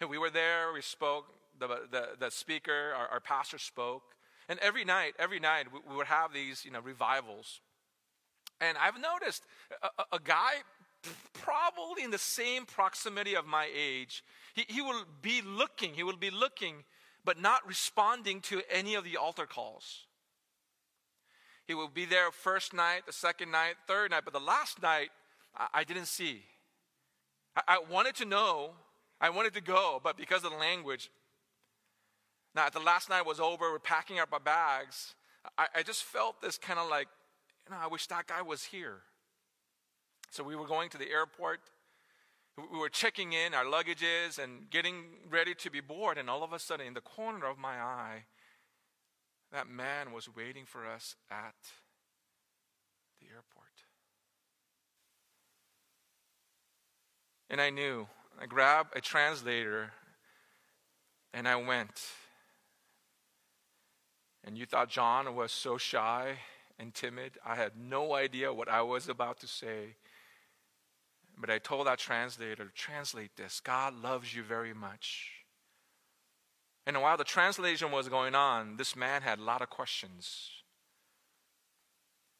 And 0.01 0.09
we 0.09 0.19
were 0.19 0.31
there, 0.31 0.73
we 0.73 0.81
spoke, 0.81 1.27
the, 1.59 1.69
the, 1.91 2.09
the 2.19 2.31
speaker, 2.31 2.93
our, 2.97 3.09
our 3.09 3.21
pastor 3.21 3.59
spoke. 3.59 4.03
And 4.49 4.59
every 4.61 4.85
night, 4.85 5.15
every 5.19 5.39
night, 5.39 5.67
we, 5.73 5.81
we 5.89 5.97
would 5.97 6.07
have 6.07 6.33
these, 6.33 6.65
you 6.65 6.71
know, 6.71 6.81
revivals. 6.81 7.61
And 8.61 8.77
I've 8.79 9.01
noticed 9.01 9.45
a, 9.83 10.17
a, 10.17 10.19
guy 10.19 10.63
probably 11.33 12.03
in 12.03 12.11
the 12.11 12.19
same 12.19 12.67
proximity 12.67 13.35
of 13.35 13.47
my 13.47 13.69
age, 13.75 14.23
he, 14.55 14.65
he 14.69 14.83
will 14.83 15.05
be 15.23 15.43
looking, 15.43 15.95
he 15.95 16.03
will 16.03 16.17
be 16.17 16.31
looking, 16.31 16.85
but 17.25 17.41
not 17.41 17.67
responding 17.67 18.41
to 18.41 18.63
any 18.71 18.95
of 18.95 19.05
the 19.05 19.17
altar 19.17 19.47
calls. 19.47 20.07
He 21.67 21.75
will 21.75 21.89
be 21.89 22.05
there 22.05 22.31
first 22.33 22.75
night, 22.75 23.03
the 23.07 23.13
second 23.13 23.51
night, 23.51 23.75
third 23.87 24.11
night, 24.11 24.23
but 24.25 24.33
the 24.33 24.41
last 24.41 24.83
night, 24.83 25.11
I, 25.57 25.69
I 25.75 25.85
didn't 25.85 26.07
see. 26.07 26.43
I, 27.57 27.63
I 27.69 27.79
wanted 27.91 28.17
to 28.17 28.25
know, 28.25 28.73
I 29.21 29.31
wanted 29.31 29.55
to 29.55 29.61
go, 29.61 30.01
but 30.03 30.17
because 30.17 30.45
of 30.45 30.51
the 30.51 30.57
language, 30.57 31.11
now 32.55 32.69
the 32.69 32.81
last 32.81 33.09
night 33.09 33.25
was 33.25 33.39
over, 33.39 33.71
we're 33.71 33.79
packing 33.79 34.19
up 34.19 34.31
our 34.33 34.41
bags. 34.41 35.15
I, 35.57 35.67
I 35.77 35.83
just 35.83 36.03
felt 36.05 36.43
this 36.43 36.59
kind 36.59 36.79
of 36.79 36.91
like, 36.91 37.09
you 37.67 37.75
know, 37.75 37.81
I 37.81 37.87
wish 37.87 38.07
that 38.09 38.27
guy 38.27 38.43
was 38.43 38.65
here. 38.65 39.03
So 40.31 40.45
we 40.45 40.57
were 40.57 40.67
going 40.67 40.89
to 40.91 40.99
the 40.99 41.11
airport. 41.11 41.61
We 42.57 42.79
were 42.79 42.89
checking 42.89 43.33
in 43.33 43.55
our 43.55 43.65
luggages 43.65 44.39
and 44.39 44.71
getting 44.71 45.05
ready 45.29 45.55
to 45.57 45.71
be 45.71 45.81
board, 45.81 46.19
and 46.19 46.31
all 46.31 46.43
of 46.43 46.53
a 46.53 46.59
sudden, 46.59 46.87
in 46.87 46.95
the 46.95 47.01
corner 47.01 47.47
of 47.47 47.59
my 47.59 47.81
eye, 47.81 48.25
that 49.53 49.69
man 49.69 50.13
was 50.13 50.29
waiting 50.35 50.65
for 50.67 50.87
us 50.87 51.17
at 51.31 51.55
the 53.21 53.27
airport. 53.27 53.67
And 57.49 57.61
I 57.61 57.71
knew. 57.71 58.07
I 58.41 58.47
grabbed 58.47 58.97
a 58.97 59.01
translator 59.01 59.93
and 61.35 61.49
I 61.49 61.57
went. 61.57 62.01
And 64.45 64.57
you 64.57 64.67
thought 64.67 64.89
John 64.89 65.35
was 65.35 65.53
so 65.53 65.77
shy 65.77 66.37
and 66.79 66.95
timid. 66.95 67.33
I 67.45 67.57
had 67.57 67.73
no 67.77 68.15
idea 68.15 68.53
what 68.53 68.69
I 68.69 68.83
was 68.83 69.09
about 69.09 69.41
to 69.41 69.47
say. 69.47 69.97
But 71.41 71.51
I 71.51 71.59
told 71.59 71.87
that 71.87 71.99
translator, 71.99 72.71
translate 72.75 73.37
this. 73.37 73.61
God 73.61 73.95
loves 73.95 74.35
you 74.35 74.43
very 74.43 74.75
much. 74.75 75.31
And 76.87 77.01
while 77.01 77.17
the 77.17 77.25
translation 77.25 77.91
was 77.91 78.09
going 78.09 78.35
on, 78.35 78.77
this 78.77 78.95
man 78.95 79.23
had 79.23 79.39
a 79.39 79.43
lot 79.43 79.63
of 79.63 79.71
questions. 79.71 80.51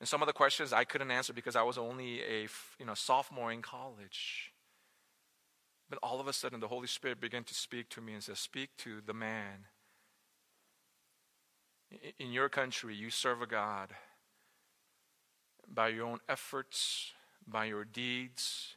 And 0.01 0.09
some 0.09 0.23
of 0.23 0.27
the 0.27 0.33
questions 0.33 0.73
I 0.73 0.85
couldn't 0.85 1.11
answer 1.11 1.33
because 1.33 1.57
I 1.57 1.63
was 1.63 1.79
only 1.79 2.21
a 2.21 2.49
you 2.79 2.87
know, 2.87 2.95
sophomore 2.95 3.53
in 3.53 3.63
college. 3.63 4.53
But 5.89 5.99
all 6.03 6.21
of 6.21 6.29
a 6.29 6.33
sudden, 6.33 6.61
the 6.61 6.69
Holy 6.69 6.87
Spirit 6.87 7.21
began 7.21 7.45
to 7.45 7.55
speak 7.55 7.89
to 7.91 8.01
me 8.01 8.15
and 8.15 8.23
said, 8.23 8.37
Speak 8.37 8.71
to 8.79 9.01
the 9.05 9.15
man. 9.15 9.67
In 12.19 12.33
your 12.33 12.49
country, 12.49 12.95
you 12.95 13.11
serve 13.11 13.43
a 13.43 13.47
God 13.47 13.91
by 15.69 15.89
your 15.89 16.07
own 16.07 16.21
efforts, 16.29 17.13
by 17.47 17.65
your 17.65 17.85
deeds, 17.85 18.77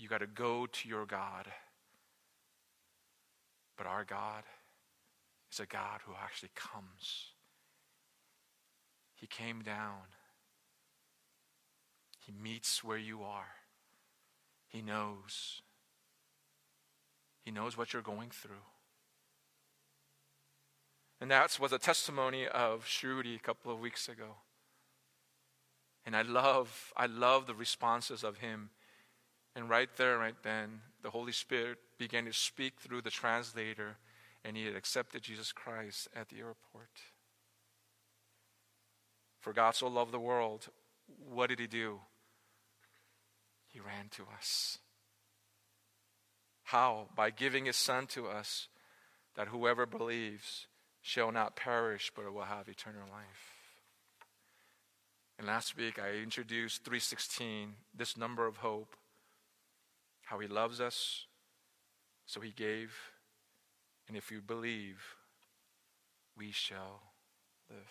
you 0.00 0.08
got 0.08 0.20
to 0.20 0.26
go 0.26 0.66
to 0.66 0.88
your 0.88 1.06
God. 1.06 1.46
But 3.76 3.86
our 3.86 4.04
God 4.04 4.44
is 5.52 5.60
a 5.60 5.66
God 5.66 6.00
who 6.06 6.12
actually 6.22 6.50
comes. 6.54 7.26
He 9.14 9.26
came 9.26 9.62
down. 9.62 10.08
He 12.18 12.32
meets 12.32 12.82
where 12.82 12.98
you 12.98 13.22
are. 13.22 13.48
He 14.68 14.82
knows. 14.82 15.62
He 17.42 17.50
knows 17.50 17.76
what 17.76 17.92
you're 17.92 18.02
going 18.02 18.30
through. 18.30 18.66
And 21.20 21.30
that 21.30 21.58
was 21.60 21.72
a 21.72 21.78
testimony 21.78 22.46
of 22.46 22.86
Shruti 22.86 23.36
a 23.36 23.40
couple 23.40 23.72
of 23.72 23.80
weeks 23.80 24.08
ago. 24.08 24.36
And 26.06 26.16
I 26.16 26.22
love, 26.22 26.92
I 26.96 27.06
love 27.06 27.46
the 27.46 27.54
responses 27.54 28.24
of 28.24 28.38
him. 28.38 28.70
And 29.56 29.68
right 29.68 29.88
there, 29.96 30.18
right 30.18 30.40
then, 30.42 30.80
the 31.02 31.10
Holy 31.10 31.32
Spirit 31.32 31.78
began 31.98 32.24
to 32.26 32.32
speak 32.32 32.74
through 32.80 33.02
the 33.02 33.10
translator, 33.10 33.96
and 34.44 34.56
he 34.56 34.64
had 34.64 34.76
accepted 34.76 35.22
Jesus 35.22 35.52
Christ 35.52 36.08
at 36.14 36.28
the 36.28 36.38
airport. 36.38 36.90
For 39.40 39.52
God 39.52 39.74
so 39.74 39.88
loved 39.88 40.12
the 40.12 40.20
world, 40.20 40.68
what 41.28 41.48
did 41.48 41.58
he 41.58 41.66
do? 41.66 42.00
He 43.66 43.80
ran 43.80 44.08
to 44.12 44.24
us. 44.36 44.78
How? 46.64 47.08
By 47.16 47.30
giving 47.30 47.64
his 47.64 47.76
Son 47.76 48.06
to 48.08 48.28
us, 48.28 48.68
that 49.34 49.48
whoever 49.48 49.86
believes 49.86 50.66
shall 51.00 51.32
not 51.32 51.56
perish, 51.56 52.12
but 52.14 52.32
will 52.32 52.42
have 52.42 52.68
eternal 52.68 53.08
life. 53.10 53.54
And 55.38 55.46
last 55.46 55.76
week 55.76 55.98
I 55.98 56.22
introduced 56.22 56.84
316, 56.84 57.74
this 57.96 58.16
number 58.16 58.46
of 58.46 58.58
hope, 58.58 58.94
how 60.30 60.38
he 60.38 60.46
loves 60.46 60.80
us, 60.80 61.26
so 62.24 62.40
he 62.40 62.52
gave, 62.52 62.94
and 64.06 64.16
if 64.16 64.30
you 64.30 64.40
believe, 64.40 65.02
we 66.38 66.52
shall 66.52 67.00
live. 67.68 67.90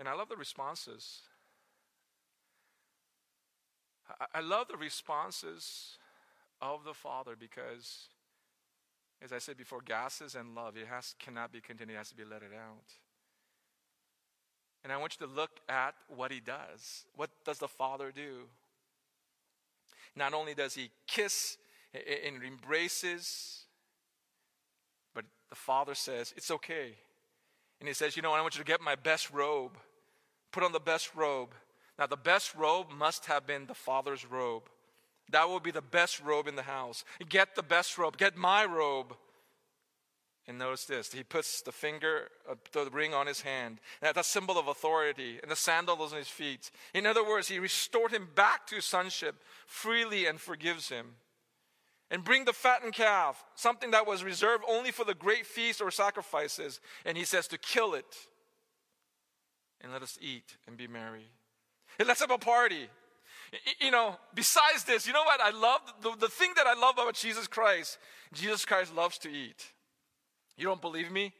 And 0.00 0.08
I 0.08 0.14
love 0.14 0.28
the 0.28 0.36
responses. 0.36 1.20
I 4.34 4.40
love 4.40 4.66
the 4.66 4.76
responses 4.76 5.96
of 6.60 6.82
the 6.82 6.92
Father 6.92 7.36
because, 7.38 8.08
as 9.22 9.32
I 9.32 9.38
said 9.38 9.56
before, 9.56 9.80
gases 9.80 10.34
and 10.34 10.56
love, 10.56 10.76
it 10.76 10.88
has, 10.88 11.14
cannot 11.20 11.52
be 11.52 11.60
contained, 11.60 11.92
it 11.92 11.96
has 11.96 12.08
to 12.08 12.16
be 12.16 12.24
let 12.24 12.42
it 12.42 12.52
out. 12.52 13.05
And 14.86 14.92
I 14.92 14.98
want 14.98 15.16
you 15.18 15.26
to 15.26 15.32
look 15.32 15.50
at 15.68 15.96
what 16.06 16.30
he 16.30 16.38
does. 16.38 17.06
What 17.16 17.28
does 17.44 17.58
the 17.58 17.66
Father 17.66 18.12
do? 18.14 18.42
Not 20.14 20.32
only 20.32 20.54
does 20.54 20.74
he 20.76 20.92
kiss 21.08 21.56
and 21.92 22.40
embraces, 22.40 23.64
but 25.12 25.24
the 25.50 25.56
Father 25.56 25.96
says, 25.96 26.32
It's 26.36 26.52
okay. 26.52 26.94
And 27.80 27.88
he 27.88 27.94
says, 27.94 28.14
You 28.14 28.22
know, 28.22 28.32
I 28.32 28.40
want 28.42 28.54
you 28.54 28.60
to 28.60 28.64
get 28.64 28.80
my 28.80 28.94
best 28.94 29.32
robe. 29.32 29.72
Put 30.52 30.62
on 30.62 30.70
the 30.70 30.78
best 30.78 31.16
robe. 31.16 31.50
Now, 31.98 32.06
the 32.06 32.16
best 32.16 32.54
robe 32.54 32.86
must 32.96 33.26
have 33.26 33.44
been 33.44 33.66
the 33.66 33.74
Father's 33.74 34.24
robe. 34.24 34.68
That 35.32 35.48
will 35.48 35.58
be 35.58 35.72
the 35.72 35.82
best 35.82 36.22
robe 36.22 36.46
in 36.46 36.54
the 36.54 36.62
house. 36.62 37.04
Get 37.28 37.56
the 37.56 37.64
best 37.64 37.98
robe. 37.98 38.18
Get 38.18 38.36
my 38.36 38.64
robe. 38.64 39.16
And 40.48 40.58
notice 40.58 40.84
this 40.84 41.12
he 41.12 41.24
puts 41.24 41.60
the 41.62 41.72
finger, 41.72 42.28
uh, 42.48 42.54
the 42.72 42.88
ring 42.90 43.14
on 43.14 43.26
his 43.26 43.40
hand. 43.40 43.80
That's 44.00 44.18
a 44.18 44.24
symbol 44.24 44.58
of 44.58 44.68
authority, 44.68 45.38
and 45.42 45.50
the 45.50 45.56
sandals 45.56 46.12
on 46.12 46.18
his 46.18 46.28
feet. 46.28 46.70
In 46.94 47.06
other 47.06 47.26
words, 47.26 47.48
he 47.48 47.58
restored 47.58 48.12
him 48.12 48.28
back 48.34 48.66
to 48.68 48.80
sonship 48.80 49.36
freely 49.66 50.26
and 50.26 50.40
forgives 50.40 50.88
him. 50.88 51.14
And 52.08 52.22
bring 52.22 52.44
the 52.44 52.52
fattened 52.52 52.92
calf, 52.92 53.44
something 53.56 53.90
that 53.90 54.06
was 54.06 54.22
reserved 54.22 54.62
only 54.68 54.92
for 54.92 55.04
the 55.04 55.14
great 55.14 55.44
feast 55.44 55.80
or 55.80 55.90
sacrifices. 55.90 56.80
And 57.04 57.18
he 57.18 57.24
says 57.24 57.48
to 57.48 57.58
kill 57.58 57.94
it. 57.94 58.06
And 59.80 59.92
let 59.92 60.02
us 60.02 60.16
eat 60.22 60.56
and 60.68 60.76
be 60.76 60.86
merry. 60.86 61.26
And 61.98 62.06
let's 62.06 62.20
have 62.20 62.30
a 62.30 62.38
party. 62.38 62.88
You 63.80 63.90
know, 63.90 64.16
besides 64.34 64.84
this, 64.84 65.06
you 65.06 65.12
know 65.12 65.24
what 65.24 65.40
I 65.40 65.50
love? 65.50 65.80
The, 66.00 66.12
the 66.16 66.28
thing 66.28 66.52
that 66.56 66.68
I 66.68 66.74
love 66.74 66.94
about 66.96 67.14
Jesus 67.14 67.48
Christ, 67.48 67.98
Jesus 68.32 68.64
Christ 68.64 68.94
loves 68.94 69.18
to 69.18 69.28
eat. 69.28 69.72
You 70.56 70.64
don't 70.64 70.80
believe 70.80 71.10
me? 71.10 71.32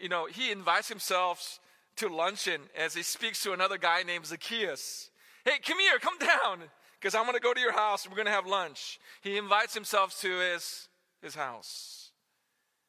You 0.00 0.08
know, 0.08 0.26
he 0.26 0.50
invites 0.50 0.88
himself 0.88 1.58
to 1.96 2.08
luncheon 2.08 2.60
as 2.76 2.94
he 2.94 3.02
speaks 3.02 3.42
to 3.42 3.52
another 3.52 3.78
guy 3.78 4.02
named 4.02 4.26
Zacchaeus. 4.26 5.10
Hey, 5.44 5.58
come 5.66 5.78
here, 5.78 5.98
come 5.98 6.18
down, 6.18 6.68
because 6.98 7.14
I'm 7.14 7.24
going 7.24 7.34
to 7.34 7.40
go 7.40 7.54
to 7.54 7.60
your 7.60 7.72
house 7.72 8.04
and 8.04 8.12
we're 8.12 8.16
going 8.16 8.26
to 8.26 8.32
have 8.32 8.46
lunch. 8.46 8.98
He 9.22 9.38
invites 9.38 9.74
himself 9.74 10.18
to 10.20 10.38
his, 10.38 10.88
his 11.22 11.34
house. 11.34 12.10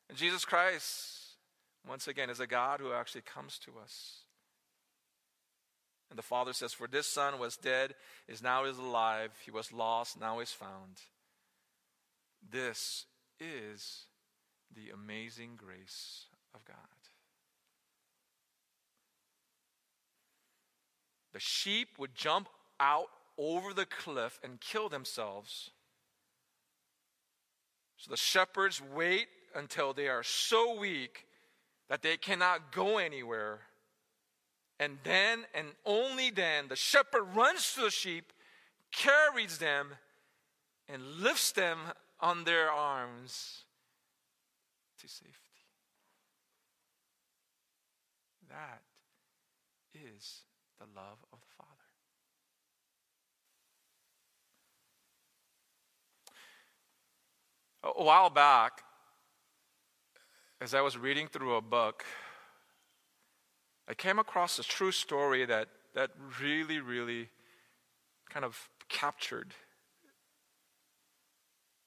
And 0.09 0.17
Jesus 0.17 0.43
Christ, 0.43 1.37
once 1.87 2.07
again, 2.07 2.29
is 2.29 2.41
a 2.41 2.47
God 2.47 2.81
who 2.81 2.91
actually 2.91 3.21
comes 3.21 3.57
to 3.59 3.71
us. 3.81 4.23
And 6.09 6.17
the 6.17 6.23
father 6.23 6.51
says, 6.51 6.73
For 6.73 6.87
this 6.87 7.07
son 7.07 7.39
was 7.39 7.55
dead, 7.55 7.95
is 8.27 8.43
now 8.43 8.65
is 8.65 8.77
alive. 8.77 9.31
He 9.45 9.51
was 9.51 9.71
lost, 9.71 10.19
now 10.19 10.41
is 10.41 10.51
found. 10.51 10.99
This 12.51 13.05
is 13.39 14.07
the 14.75 14.91
amazing 14.93 15.51
grace 15.57 16.25
of 16.53 16.63
God. 16.65 16.75
The 21.33 21.39
sheep 21.39 21.89
would 21.97 22.13
jump 22.15 22.49
out 22.79 23.07
over 23.37 23.73
the 23.73 23.85
cliff 23.85 24.39
and 24.43 24.59
kill 24.59 24.89
themselves. 24.89 25.71
So 27.97 28.11
the 28.11 28.17
shepherds 28.17 28.81
wait 28.81 29.27
until 29.55 29.93
they 29.93 30.07
are 30.07 30.23
so 30.23 30.77
weak 30.77 31.25
that 31.89 32.01
they 32.01 32.17
cannot 32.17 32.71
go 32.71 32.97
anywhere 32.97 33.61
and 34.81 34.97
then 35.03 35.45
and 35.53 35.67
only 35.85 36.31
then 36.31 36.67
the 36.67 36.75
shepherd 36.75 37.23
runs 37.35 37.73
to 37.75 37.81
the 37.81 37.91
sheep, 37.91 38.33
carries 38.91 39.59
them, 39.59 39.89
and 40.89 41.03
lifts 41.19 41.51
them 41.51 41.77
on 42.19 42.43
their 42.43 42.71
arms 42.71 43.65
to 45.01 45.07
safety. 45.07 45.51
That 48.49 48.81
is 49.93 50.41
the 50.79 50.85
love 50.95 51.17
of 51.33 51.39
the 51.39 51.47
Father. 51.57 51.69
A 57.83 58.03
while 58.03 58.29
back, 58.29 58.83
as 60.59 60.75
I 60.75 60.81
was 60.81 60.97
reading 60.97 61.27
through 61.27 61.55
a 61.55 61.61
book, 61.61 62.05
I 63.87 63.95
came 63.95 64.19
across 64.19 64.59
a 64.59 64.63
true 64.63 64.91
story 64.91 65.45
that, 65.45 65.69
that 65.95 66.11
really, 66.39 66.79
really 66.79 67.29
kind 68.29 68.45
of 68.45 68.69
captured. 68.87 69.55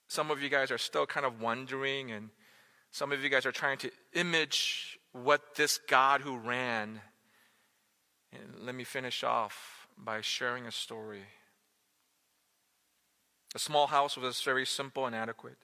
Some 0.09 0.33
of 0.33 0.43
you 0.43 0.49
guys 0.49 0.73
are 0.73 0.79
still 0.79 1.07
kind 1.07 1.25
of 1.25 1.41
wondering, 1.41 2.11
and 2.11 2.31
some 2.95 3.11
of 3.11 3.25
you 3.25 3.29
guys 3.29 3.45
are 3.45 3.51
trying 3.51 3.77
to 3.79 3.91
image 4.13 5.01
what 5.11 5.57
this 5.57 5.79
God 5.79 6.21
who 6.21 6.37
ran. 6.37 7.01
And 8.33 8.65
let 8.65 8.77
me 8.77 8.85
finish 8.85 9.25
off 9.25 9.89
by 9.99 10.21
sharing 10.21 10.65
a 10.67 10.71
story. 10.71 11.25
The 13.53 13.59
small 13.59 13.89
house 13.89 14.17
was 14.17 14.41
very 14.43 14.65
simple 14.65 15.07
and 15.07 15.15
adequate. 15.17 15.57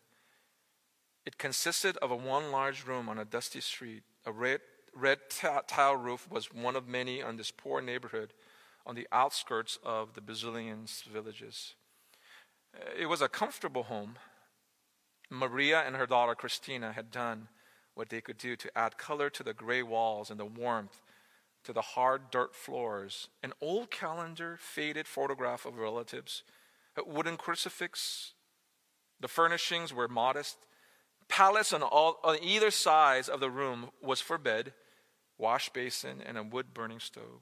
It 1.24 1.38
consisted 1.38 1.96
of 1.98 2.10
a 2.10 2.16
one 2.16 2.50
large 2.50 2.84
room 2.84 3.08
on 3.08 3.16
a 3.16 3.24
dusty 3.24 3.60
street, 3.60 4.02
a 4.26 4.32
red 4.32 4.58
red 4.92 5.18
tile 5.68 5.94
roof 5.94 6.28
was 6.28 6.52
one 6.52 6.74
of 6.74 6.88
many 6.88 7.22
on 7.22 7.36
this 7.36 7.52
poor 7.52 7.80
neighborhood 7.80 8.32
on 8.84 8.96
the 8.96 9.06
outskirts 9.12 9.78
of 9.84 10.14
the 10.14 10.20
Brazilian 10.20 10.86
villages. 11.08 11.74
Uh, 12.74 12.90
it 12.98 13.06
was 13.06 13.22
a 13.22 13.28
comfortable 13.28 13.84
home. 13.84 14.16
Maria 15.30 15.82
and 15.86 15.96
her 15.96 16.06
daughter 16.06 16.34
Christina 16.34 16.92
had 16.92 17.10
done 17.10 17.48
what 17.94 18.08
they 18.08 18.20
could 18.20 18.38
do 18.38 18.56
to 18.56 18.78
add 18.78 18.98
color 18.98 19.30
to 19.30 19.42
the 19.42 19.54
gray 19.54 19.82
walls 19.82 20.30
and 20.30 20.38
the 20.38 20.44
warmth 20.44 21.00
to 21.64 21.72
the 21.72 21.80
hard 21.80 22.30
dirt 22.30 22.54
floors. 22.54 23.28
An 23.42 23.52
old 23.60 23.90
calendar, 23.90 24.58
faded 24.60 25.06
photograph 25.06 25.64
of 25.64 25.78
relatives, 25.78 26.42
a 26.96 27.04
wooden 27.04 27.36
crucifix. 27.36 28.32
The 29.20 29.28
furnishings 29.28 29.92
were 29.92 30.08
modest. 30.08 30.56
Pallets 31.28 31.72
on, 31.72 31.82
all, 31.82 32.18
on 32.24 32.38
either 32.42 32.70
side 32.70 33.28
of 33.28 33.40
the 33.40 33.50
room 33.50 33.90
was 34.02 34.20
for 34.20 34.38
bed 34.38 34.72
wash 35.40 35.70
basin, 35.70 36.22
and 36.24 36.36
a 36.36 36.42
wood 36.42 36.74
burning 36.74 37.00
stove. 37.00 37.40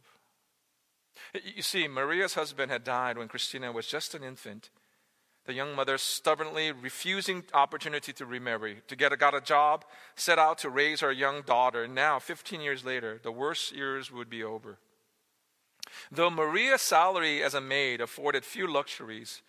You 1.42 1.62
see, 1.62 1.88
Maria's 1.88 2.34
husband 2.34 2.70
had 2.70 2.84
died 2.84 3.18
when 3.18 3.28
Christina 3.28 3.72
was 3.72 3.86
just 3.86 4.14
an 4.14 4.22
infant. 4.22 4.70
The 5.48 5.54
young 5.54 5.74
mother 5.74 5.96
stubbornly 5.96 6.72
refusing 6.72 7.42
opportunity 7.54 8.12
to 8.12 8.26
remarry, 8.26 8.82
to 8.86 8.94
get 8.94 9.14
a, 9.14 9.16
got 9.16 9.34
a 9.34 9.40
job, 9.40 9.86
set 10.14 10.38
out 10.38 10.58
to 10.58 10.68
raise 10.68 11.00
her 11.00 11.10
young 11.10 11.40
daughter. 11.40 11.88
Now, 11.88 12.18
15 12.18 12.60
years 12.60 12.84
later, 12.84 13.18
the 13.22 13.32
worst 13.32 13.72
years 13.74 14.12
would 14.12 14.28
be 14.28 14.44
over. 14.44 14.76
Though 16.12 16.28
Maria's 16.28 16.82
salary 16.82 17.42
as 17.42 17.54
a 17.54 17.62
maid 17.62 18.02
afforded 18.02 18.44
few 18.44 18.70
luxuries, 18.70 19.40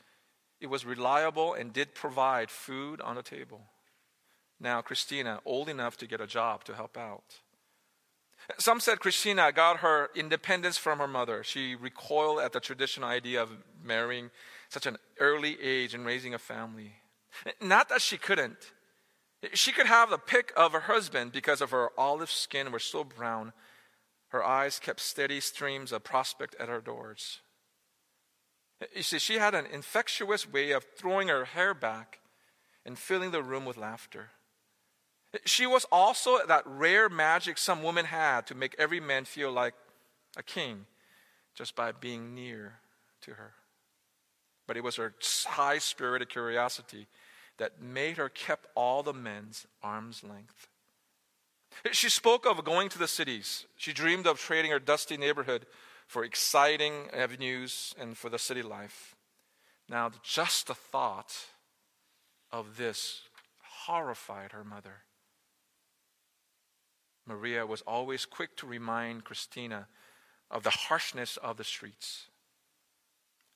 it 0.61 0.67
was 0.67 0.85
reliable 0.85 1.53
and 1.53 1.73
did 1.73 1.93
provide 1.93 2.49
food 2.49 3.01
on 3.01 3.17
the 3.17 3.21
table. 3.21 3.63
Now, 4.57 4.79
Christina, 4.81 5.41
old 5.43 5.67
enough 5.67 5.97
to 5.97 6.07
get 6.07 6.21
a 6.21 6.27
job 6.27 6.63
to 6.63 6.75
help 6.75 6.97
out. 6.97 7.41
Some 8.57 8.79
said 8.79 9.01
Christina 9.01 9.51
got 9.51 9.79
her 9.79 10.11
independence 10.15 10.77
from 10.77 10.99
her 10.99 11.09
mother. 11.09 11.43
She 11.43 11.75
recoiled 11.75 12.39
at 12.39 12.53
the 12.53 12.61
traditional 12.61 13.09
idea 13.09 13.43
of 13.43 13.51
marrying 13.83 14.31
such 14.69 14.85
an 14.85 14.97
early 15.19 15.59
age 15.61 15.93
in 15.93 16.05
raising 16.05 16.33
a 16.33 16.39
family. 16.39 16.93
Not 17.61 17.89
that 17.89 18.01
she 18.01 18.17
couldn't. 18.17 18.71
She 19.53 19.71
could 19.71 19.87
have 19.87 20.09
the 20.09 20.17
pick 20.17 20.51
of 20.55 20.73
her 20.73 20.81
husband 20.81 21.31
because 21.31 21.61
of 21.61 21.71
her 21.71 21.89
olive 21.97 22.31
skin 22.31 22.71
were 22.71 22.79
so 22.79 23.03
brown. 23.03 23.53
Her 24.29 24.43
eyes 24.43 24.79
kept 24.79 24.99
steady 24.99 25.39
streams 25.39 25.91
of 25.91 26.03
prospect 26.03 26.55
at 26.59 26.69
her 26.69 26.81
doors. 26.81 27.39
You 28.95 29.03
see, 29.03 29.19
she 29.19 29.35
had 29.35 29.55
an 29.55 29.65
infectious 29.65 30.47
way 30.51 30.71
of 30.71 30.85
throwing 30.95 31.27
her 31.27 31.45
hair 31.45 31.73
back 31.73 32.19
and 32.85 32.97
filling 32.97 33.31
the 33.31 33.43
room 33.43 33.65
with 33.65 33.77
laughter. 33.77 34.29
She 35.45 35.67
was 35.67 35.85
also 35.91 36.45
that 36.45 36.63
rare 36.65 37.09
magic 37.09 37.57
some 37.57 37.83
women 37.83 38.05
had 38.05 38.47
to 38.47 38.55
make 38.55 38.75
every 38.77 38.99
man 38.99 39.25
feel 39.25 39.51
like 39.51 39.73
a 40.37 40.43
king 40.43 40.85
just 41.55 41.75
by 41.75 41.91
being 41.91 42.33
near 42.33 42.79
to 43.21 43.33
her. 43.33 43.53
But 44.69 44.77
it 44.77 44.83
was 44.83 44.97
her 44.97 45.15
high 45.47 45.79
spirited 45.79 46.29
curiosity 46.29 47.07
that 47.57 47.81
made 47.81 48.17
her 48.17 48.29
keep 48.29 48.59
all 48.75 49.01
the 49.01 49.13
men's 49.13 49.65
arm's 49.81 50.23
length. 50.23 50.67
She 51.91 52.07
spoke 52.07 52.45
of 52.45 52.63
going 52.63 52.87
to 52.89 52.99
the 52.99 53.07
cities. 53.07 53.65
She 53.77 53.93
dreamed 53.93 54.27
of 54.27 54.37
trading 54.37 54.69
her 54.69 54.77
dusty 54.77 55.17
neighborhood 55.17 55.65
for 56.05 56.23
exciting 56.23 57.09
avenues 57.11 57.95
and 57.99 58.15
for 58.15 58.29
the 58.29 58.37
city 58.37 58.61
life. 58.61 59.15
Now, 59.89 60.11
just 60.21 60.67
the 60.67 60.75
thought 60.75 61.35
of 62.51 62.77
this 62.77 63.21
horrified 63.87 64.51
her 64.51 64.63
mother. 64.63 64.97
Maria 67.25 67.65
was 67.65 67.81
always 67.87 68.27
quick 68.27 68.55
to 68.57 68.67
remind 68.67 69.23
Christina 69.23 69.87
of 70.51 70.61
the 70.61 70.69
harshness 70.69 71.37
of 71.37 71.57
the 71.57 71.63
streets. 71.63 72.27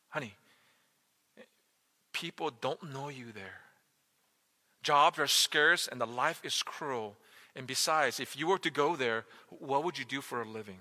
Honey, 0.10 0.34
people 2.14 2.52
don't 2.62 2.94
know 2.94 3.10
you 3.10 3.32
there. 3.34 3.62
Jobs 4.82 5.20
are 5.20 5.28
scarce 5.28 5.88
and 5.88 6.00
the 6.00 6.06
life 6.06 6.42
is 6.44 6.62
cruel. 6.64 7.18
And 7.56 7.68
besides, 7.68 8.20
if 8.20 8.38
you 8.38 8.48
were 8.48 8.58
to 8.60 8.72
go 8.72 8.96
there, 8.96 9.26
what 9.50 9.84
would 9.84 9.98
you 9.98 10.06
do 10.06 10.22
for 10.22 10.42
a 10.42 10.48
living? 10.48 10.80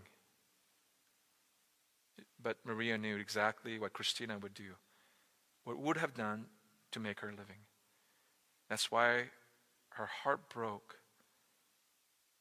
But 2.43 2.59
Maria 2.65 2.99
knew 2.99 3.17
exactly 3.17 3.79
what 3.79 3.93
Christina 3.93 4.39
would 4.39 4.55
do, 4.55 4.75
what 5.65 5.79
would 5.79 5.97
have 5.97 6.15
done 6.15 6.47
to 6.91 7.01
make 7.01 7.21
her 7.21 7.31
living. 7.31 7.67
That's 8.69 8.91
why 8.91 9.31
her 9.91 10.07
heart 10.07 10.49
broke 10.49 10.97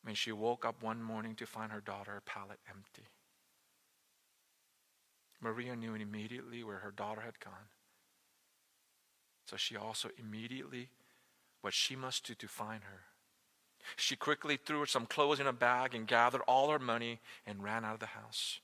when 0.04 0.16
she 0.16 0.32
woke 0.32 0.66
up 0.66 0.82
one 0.82 1.04
morning 1.04 1.36
to 1.36 1.46
find 1.46 1.72
her 1.72 1.82
daughter's 1.82 2.24
pallet 2.26 2.60
empty. 2.68 3.08
Maria 5.40 5.76
knew 5.76 5.94
immediately 5.96 6.64
where 6.64 6.78
her 6.78 6.92
daughter 6.92 7.22
had 7.22 7.40
gone. 7.40 7.70
So 9.52 9.58
she 9.58 9.76
also 9.76 10.10
immediately 10.18 10.88
what 11.60 11.74
she 11.74 11.94
must 11.94 12.26
do 12.26 12.34
to 12.36 12.48
find 12.48 12.84
her. 12.86 13.02
She 13.98 14.16
quickly 14.16 14.56
threw 14.56 14.86
some 14.86 15.06
clothes 15.06 15.42
in 15.42 15.48
a 15.48 15.52
bag 15.52 15.94
and 15.94 16.08
gathered 16.08 16.40
all 16.48 16.72
her 16.72 16.80
money 16.80 17.20
and 17.46 17.62
ran 17.62 17.84
out 17.84 17.96
of 17.96 18.00
the 18.00 18.06
house. 18.06 18.62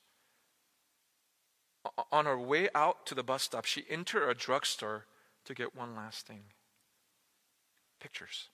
On 2.10 2.24
her 2.24 2.40
way 2.40 2.70
out 2.74 3.06
to 3.08 3.16
the 3.16 3.24
bus 3.24 3.44
stop, 3.44 3.66
she 3.66 3.84
entered 3.90 4.30
a 4.30 4.34
drugstore 4.34 5.08
to 5.44 5.54
get 5.54 5.76
one 5.76 5.94
last 5.94 6.26
thing 6.26 6.44
pictures. 8.00 8.48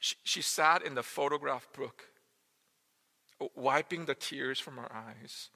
She, 0.00 0.16
she 0.24 0.42
sat 0.42 0.82
in 0.82 0.96
the 0.96 1.04
photograph 1.04 1.68
book, 1.72 2.06
wiping 3.54 4.06
the 4.06 4.16
tears 4.16 4.58
from 4.58 4.76
her 4.78 4.90
eyes, 4.92 5.50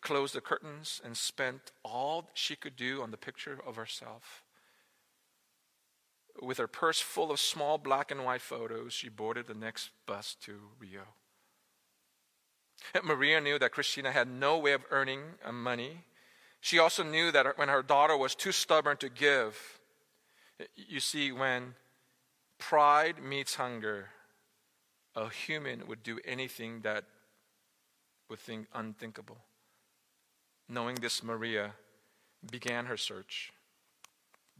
closed 0.00 0.34
the 0.34 0.40
curtains, 0.40 1.00
and 1.04 1.16
spent 1.16 1.72
all 1.84 2.30
she 2.34 2.56
could 2.56 2.76
do 2.76 3.02
on 3.02 3.10
the 3.10 3.16
picture 3.16 3.58
of 3.66 3.76
herself. 3.76 4.44
With 6.42 6.58
her 6.58 6.66
purse 6.66 7.00
full 7.00 7.30
of 7.30 7.38
small 7.38 7.78
black 7.78 8.10
and 8.10 8.24
white 8.24 8.42
photos, 8.42 8.92
she 8.92 9.08
boarded 9.08 9.46
the 9.46 9.54
next 9.54 9.90
bus 10.06 10.36
to 10.42 10.58
Rio. 10.78 11.02
Maria 13.04 13.40
knew 13.40 13.58
that 13.58 13.72
Christina 13.72 14.10
had 14.10 14.28
no 14.28 14.58
way 14.58 14.72
of 14.72 14.84
earning 14.90 15.20
uh, 15.44 15.52
money. 15.52 16.04
She 16.60 16.78
also 16.78 17.02
knew 17.02 17.30
that 17.30 17.58
when 17.58 17.68
her 17.68 17.82
daughter 17.82 18.16
was 18.16 18.34
too 18.34 18.52
stubborn 18.52 18.96
to 18.98 19.08
give, 19.08 19.78
you 20.76 21.00
see, 21.00 21.30
when 21.30 21.74
pride 22.58 23.22
meets 23.22 23.56
hunger, 23.56 24.08
a 25.14 25.28
human 25.28 25.86
would 25.86 26.02
do 26.02 26.18
anything 26.24 26.80
that 26.80 27.04
would 28.28 28.38
think 28.38 28.66
unthinkable. 28.74 29.38
Knowing 30.68 30.96
this, 30.96 31.22
Maria 31.22 31.72
began 32.50 32.86
her 32.86 32.96
search 32.96 33.52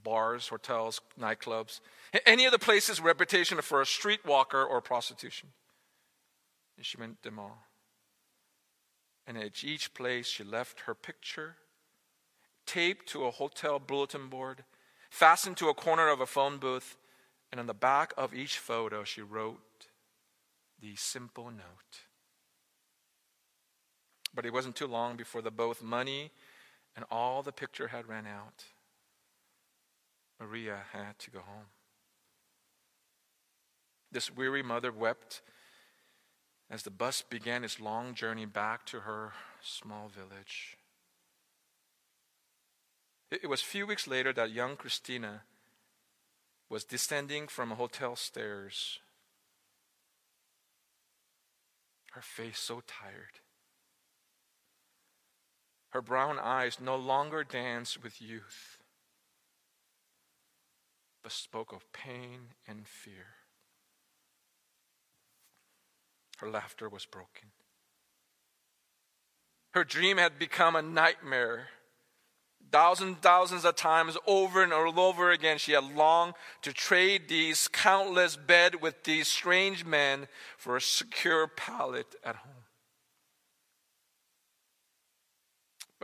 bars, 0.02 0.48
hotels, 0.48 1.00
nightclubs, 1.18 1.80
any 2.26 2.44
of 2.44 2.52
the 2.52 2.58
places 2.58 3.00
reputation 3.00 3.60
for 3.62 3.80
a 3.80 3.86
streetwalker 3.86 4.68
or 4.68 4.82
prostitution. 4.82 5.48
And 6.76 6.84
she 6.84 6.98
went 6.98 7.22
to 7.22 7.30
them 7.30 7.38
all. 7.38 7.66
And 9.26 9.38
at 9.38 9.64
each 9.64 9.94
place, 9.94 10.26
she 10.26 10.44
left 10.44 10.80
her 10.80 10.94
picture 10.94 11.56
taped 12.66 13.08
to 13.10 13.24
a 13.24 13.30
hotel 13.30 13.78
bulletin 13.78 14.28
board, 14.28 14.64
fastened 15.10 15.56
to 15.58 15.68
a 15.68 15.74
corner 15.74 16.08
of 16.08 16.20
a 16.20 16.26
phone 16.26 16.58
booth, 16.58 16.96
and 17.50 17.60
on 17.60 17.66
the 17.66 17.74
back 17.74 18.12
of 18.16 18.34
each 18.34 18.58
photo, 18.58 19.04
she 19.04 19.22
wrote 19.22 19.88
the 20.80 20.96
simple 20.96 21.50
note. 21.50 22.04
But 24.34 24.44
it 24.44 24.52
wasn't 24.52 24.76
too 24.76 24.86
long 24.86 25.16
before 25.16 25.42
the 25.42 25.50
both 25.50 25.82
money 25.82 26.32
and 26.96 27.04
all 27.10 27.42
the 27.42 27.52
picture 27.52 27.88
had 27.88 28.08
ran 28.08 28.26
out. 28.26 28.64
Maria 30.40 30.80
had 30.92 31.18
to 31.20 31.30
go 31.30 31.40
home. 31.40 31.66
This 34.10 34.30
weary 34.30 34.62
mother 34.62 34.92
wept 34.92 35.42
as 36.70 36.82
the 36.82 36.90
bus 36.90 37.22
began 37.22 37.64
its 37.64 37.80
long 37.80 38.14
journey 38.14 38.46
back 38.46 38.84
to 38.86 39.00
her 39.00 39.32
small 39.62 40.08
village. 40.08 40.76
It 43.30 43.48
was 43.48 43.60
a 43.60 43.66
few 43.66 43.86
weeks 43.86 44.06
later 44.06 44.32
that 44.32 44.52
young 44.52 44.76
Christina 44.76 45.42
was 46.68 46.84
descending 46.84 47.48
from 47.48 47.72
a 47.72 47.74
hotel 47.74 48.16
stairs, 48.16 49.00
her 52.12 52.22
face 52.22 52.58
so 52.58 52.82
tired. 52.86 53.40
Her 55.94 56.02
brown 56.02 56.38
eyes 56.38 56.78
no 56.78 56.96
longer 56.96 57.42
danced 57.42 58.02
with 58.02 58.20
youth 58.20 58.78
but 61.24 61.32
spoke 61.32 61.72
of 61.72 61.90
pain 61.92 62.50
and 62.68 62.86
fear. 62.86 63.36
Her 66.36 66.50
laughter 66.50 66.88
was 66.88 67.06
broken. 67.06 67.52
Her 69.72 69.84
dream 69.84 70.18
had 70.18 70.38
become 70.38 70.76
a 70.76 70.82
nightmare. 70.82 71.68
Thousands, 72.70 73.16
thousands 73.22 73.64
of 73.64 73.74
times 73.74 74.18
over 74.26 74.62
and 74.62 74.72
over 74.72 75.30
again, 75.30 75.56
she 75.56 75.72
had 75.72 75.96
longed 75.96 76.34
to 76.62 76.74
trade 76.74 77.28
these 77.28 77.68
countless 77.68 78.36
bed 78.36 78.82
with 78.82 79.04
these 79.04 79.26
strange 79.26 79.84
men 79.84 80.28
for 80.58 80.76
a 80.76 80.80
secure 80.80 81.46
pallet 81.46 82.14
at 82.22 82.36
home. 82.36 82.63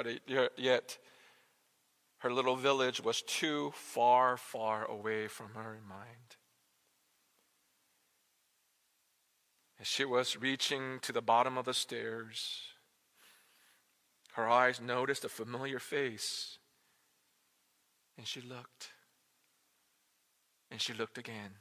But 0.03 0.23
yet, 0.57 0.97
her 2.21 2.33
little 2.33 2.57
village 2.57 3.03
was 3.03 3.21
too 3.21 3.71
far, 3.75 4.39
far 4.39 4.87
away 4.87 5.29
from 5.29 5.51
her 5.53 5.79
mind. 5.87 6.37
As 9.79 9.87
she 9.87 10.07
was 10.07 10.39
reaching 10.39 11.01
to 11.03 11.13
the 11.13 11.21
bottom 11.21 11.59
of 11.59 11.67
the 11.67 11.75
stairs, 11.75 12.63
her 14.33 14.49
eyes 14.49 14.81
noticed 14.81 15.27
a 15.27 15.29
familiar 15.29 15.79
face. 15.79 16.57
And 18.17 18.27
she 18.27 18.41
looked. 18.41 18.93
And 20.71 20.81
she 20.81 20.95
looked 20.95 21.19
again. 21.19 21.57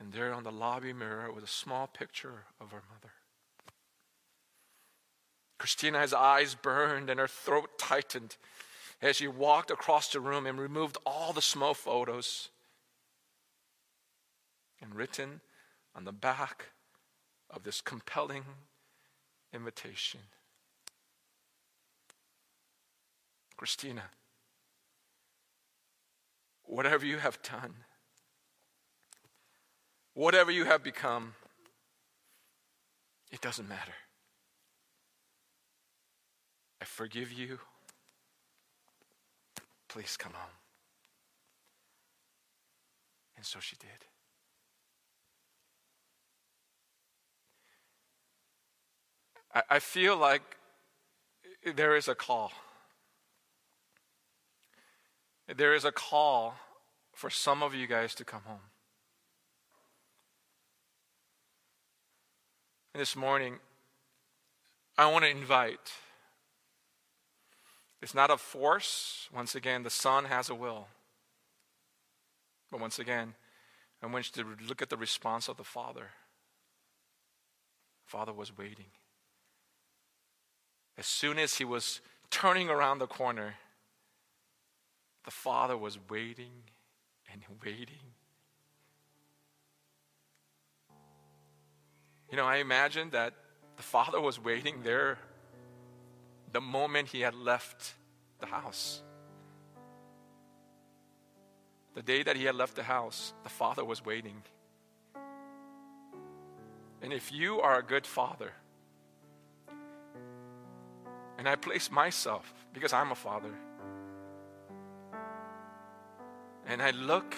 And 0.00 0.12
there 0.12 0.34
on 0.34 0.42
the 0.42 0.50
lobby 0.50 0.92
mirror 0.92 1.30
was 1.30 1.44
a 1.44 1.46
small 1.46 1.86
picture 1.86 2.46
of 2.60 2.72
her 2.72 2.82
mother. 2.92 3.12
Christina's 5.58 6.12
eyes 6.12 6.54
burned 6.54 7.10
and 7.10 7.20
her 7.20 7.28
throat 7.28 7.78
tightened 7.78 8.36
as 9.00 9.16
she 9.16 9.28
walked 9.28 9.70
across 9.70 10.08
the 10.08 10.20
room 10.20 10.46
and 10.46 10.58
removed 10.58 10.96
all 11.06 11.32
the 11.32 11.42
small 11.42 11.74
photos. 11.74 12.48
And 14.80 14.94
written 14.94 15.40
on 15.94 16.04
the 16.04 16.12
back 16.12 16.66
of 17.48 17.62
this 17.62 17.80
compelling 17.80 18.44
invitation 19.52 20.20
Christina, 23.56 24.02
whatever 26.64 27.06
you 27.06 27.18
have 27.18 27.40
done, 27.42 27.74
whatever 30.12 30.50
you 30.50 30.64
have 30.64 30.82
become, 30.82 31.34
it 33.30 33.40
doesn't 33.40 33.68
matter. 33.68 33.92
I 36.84 36.86
forgive 36.86 37.32
you 37.32 37.58
Please 39.88 40.16
come 40.18 40.32
home. 40.32 40.50
And 43.36 43.46
so 43.46 43.58
she 43.60 43.76
did. 43.76 43.88
I, 49.70 49.78
feel 49.78 50.16
like 50.16 50.42
there 51.76 51.94
is 51.96 52.08
a 52.08 52.14
call. 52.16 52.52
There 55.56 55.74
is 55.74 55.84
a 55.84 55.92
call 55.92 56.56
for 57.14 57.30
some 57.30 57.62
of 57.62 57.72
you 57.72 57.86
guys 57.86 58.16
to 58.16 58.24
come 58.24 58.42
home. 58.44 58.66
And 62.92 63.00
this 63.00 63.14
morning, 63.14 63.60
I 64.98 65.08
want 65.10 65.24
to 65.24 65.30
invite. 65.30 65.92
It's 68.04 68.14
not 68.14 68.30
a 68.30 68.36
force. 68.36 69.30
Once 69.34 69.54
again, 69.54 69.82
the 69.82 69.88
Son 69.88 70.26
has 70.26 70.50
a 70.50 70.54
will. 70.54 70.88
But 72.70 72.78
once 72.78 72.98
again, 72.98 73.32
I 74.02 74.06
want 74.08 74.36
you 74.36 74.44
to 74.44 74.64
look 74.68 74.82
at 74.82 74.90
the 74.90 74.98
response 74.98 75.48
of 75.48 75.56
the 75.56 75.64
Father. 75.64 76.10
Father 78.04 78.34
was 78.34 78.54
waiting. 78.58 78.92
As 80.98 81.06
soon 81.06 81.38
as 81.38 81.54
he 81.54 81.64
was 81.64 82.02
turning 82.30 82.68
around 82.68 82.98
the 82.98 83.06
corner, 83.06 83.54
the 85.24 85.30
Father 85.30 85.74
was 85.74 85.98
waiting 86.10 86.52
and 87.32 87.40
waiting. 87.64 88.12
You 92.30 92.36
know, 92.36 92.44
I 92.44 92.56
imagine 92.56 93.08
that 93.12 93.32
the 93.78 93.82
Father 93.82 94.20
was 94.20 94.38
waiting 94.38 94.82
there 94.82 95.16
the 96.54 96.60
moment 96.60 97.08
he 97.08 97.20
had 97.20 97.34
left 97.34 97.94
the 98.38 98.46
house. 98.46 99.02
The 101.94 102.02
day 102.02 102.22
that 102.22 102.36
he 102.36 102.44
had 102.44 102.54
left 102.54 102.76
the 102.76 102.84
house, 102.84 103.34
the 103.42 103.48
Father 103.48 103.84
was 103.84 104.04
waiting. 104.04 104.40
And 107.02 107.12
if 107.12 107.32
you 107.32 107.60
are 107.60 107.80
a 107.80 107.82
good 107.82 108.06
father, 108.06 108.52
and 111.38 111.48
I 111.48 111.56
place 111.56 111.90
myself, 111.90 112.54
because 112.72 112.92
I'm 112.92 113.10
a 113.10 113.16
father, 113.16 113.52
and 116.68 116.80
I 116.80 116.92
look 116.92 117.34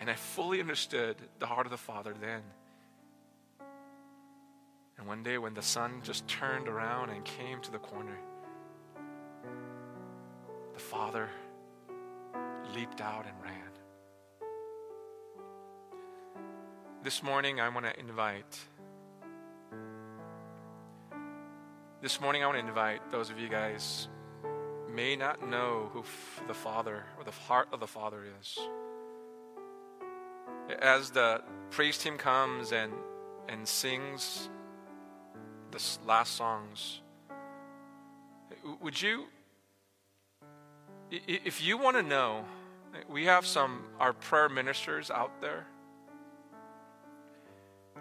and 0.00 0.08
I 0.08 0.14
fully 0.14 0.60
understood 0.60 1.16
the 1.40 1.46
heart 1.46 1.66
of 1.66 1.72
the 1.72 1.76
Father 1.76 2.14
then. 2.20 2.42
And 4.98 5.06
one 5.06 5.22
day 5.22 5.38
when 5.38 5.54
the 5.54 5.62
son 5.62 6.00
just 6.02 6.26
turned 6.28 6.68
around 6.68 7.10
and 7.10 7.24
came 7.24 7.60
to 7.62 7.70
the 7.70 7.78
corner, 7.78 8.18
the 10.74 10.80
Father 10.80 11.28
leaped 12.74 13.00
out 13.00 13.26
and 13.26 13.34
ran. 13.42 13.62
This 17.02 17.22
morning, 17.22 17.60
I 17.60 17.68
want 17.68 17.86
to 17.86 17.98
invite. 17.98 18.58
This 22.00 22.20
morning, 22.20 22.44
I 22.44 22.46
want 22.46 22.58
to 22.58 22.66
invite 22.66 23.10
those 23.10 23.28
of 23.28 23.38
you 23.40 23.48
guys 23.48 24.08
may 24.94 25.16
not 25.16 25.48
know 25.48 25.90
who 25.92 26.04
the 26.46 26.54
Father 26.54 27.04
or 27.18 27.24
the 27.24 27.30
heart 27.30 27.68
of 27.72 27.80
the 27.80 27.86
Father 27.86 28.22
is. 28.40 28.58
As 30.80 31.10
the 31.10 31.42
praise 31.70 31.98
team 31.98 32.18
comes 32.18 32.72
and, 32.72 32.92
and 33.48 33.66
sings 33.66 34.50
the 35.72 35.82
last 36.06 36.36
songs, 36.36 37.00
would 38.80 39.00
you, 39.00 39.24
if 41.10 41.62
you 41.62 41.76
want 41.78 41.96
to 41.96 42.02
know, 42.02 42.44
we 43.08 43.24
have 43.24 43.46
some, 43.46 43.84
our 43.98 44.12
prayer 44.12 44.48
ministers 44.48 45.10
out 45.10 45.40
there. 45.40 45.66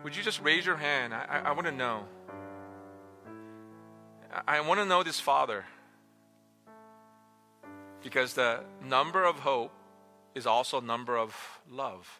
Would 0.03 0.15
you 0.15 0.23
just 0.23 0.41
raise 0.41 0.65
your 0.65 0.77
hand? 0.77 1.13
I, 1.13 1.43
I, 1.45 1.51
want 1.51 1.67
to 1.67 1.71
know. 1.71 2.03
I, 4.33 4.57
I 4.57 4.61
want 4.61 4.79
to 4.79 4.85
know 4.85 5.03
this 5.03 5.19
Father. 5.19 5.65
Because 8.03 8.33
the 8.33 8.63
number 8.83 9.23
of 9.23 9.39
hope 9.39 9.71
is 10.33 10.47
also 10.47 10.81
number 10.81 11.17
of 11.17 11.35
love. 11.69 12.19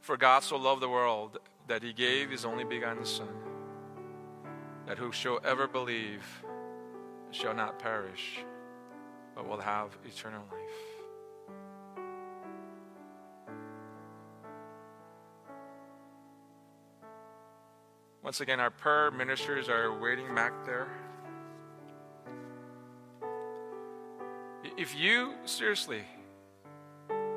For 0.00 0.16
God 0.16 0.42
so 0.42 0.56
loved 0.56 0.82
the 0.82 0.88
world 0.88 1.38
that 1.66 1.82
he 1.82 1.92
gave 1.92 2.30
his 2.30 2.44
only 2.44 2.64
begotten 2.64 3.04
Son, 3.04 3.28
that 4.86 4.98
whosoever 4.98 5.66
believe 5.66 6.44
shall 7.30 7.54
not 7.54 7.78
perish, 7.78 8.44
but 9.34 9.48
will 9.48 9.60
have 9.60 9.96
eternal 10.04 10.42
life. 10.50 10.94
Once 18.22 18.40
again, 18.40 18.58
our 18.58 18.70
prayer 18.70 19.10
ministers 19.10 19.68
are 19.68 19.98
waiting 19.98 20.34
back 20.34 20.64
there. 20.64 20.88
If 24.78 24.96
you, 24.96 25.34
seriously, 25.44 26.02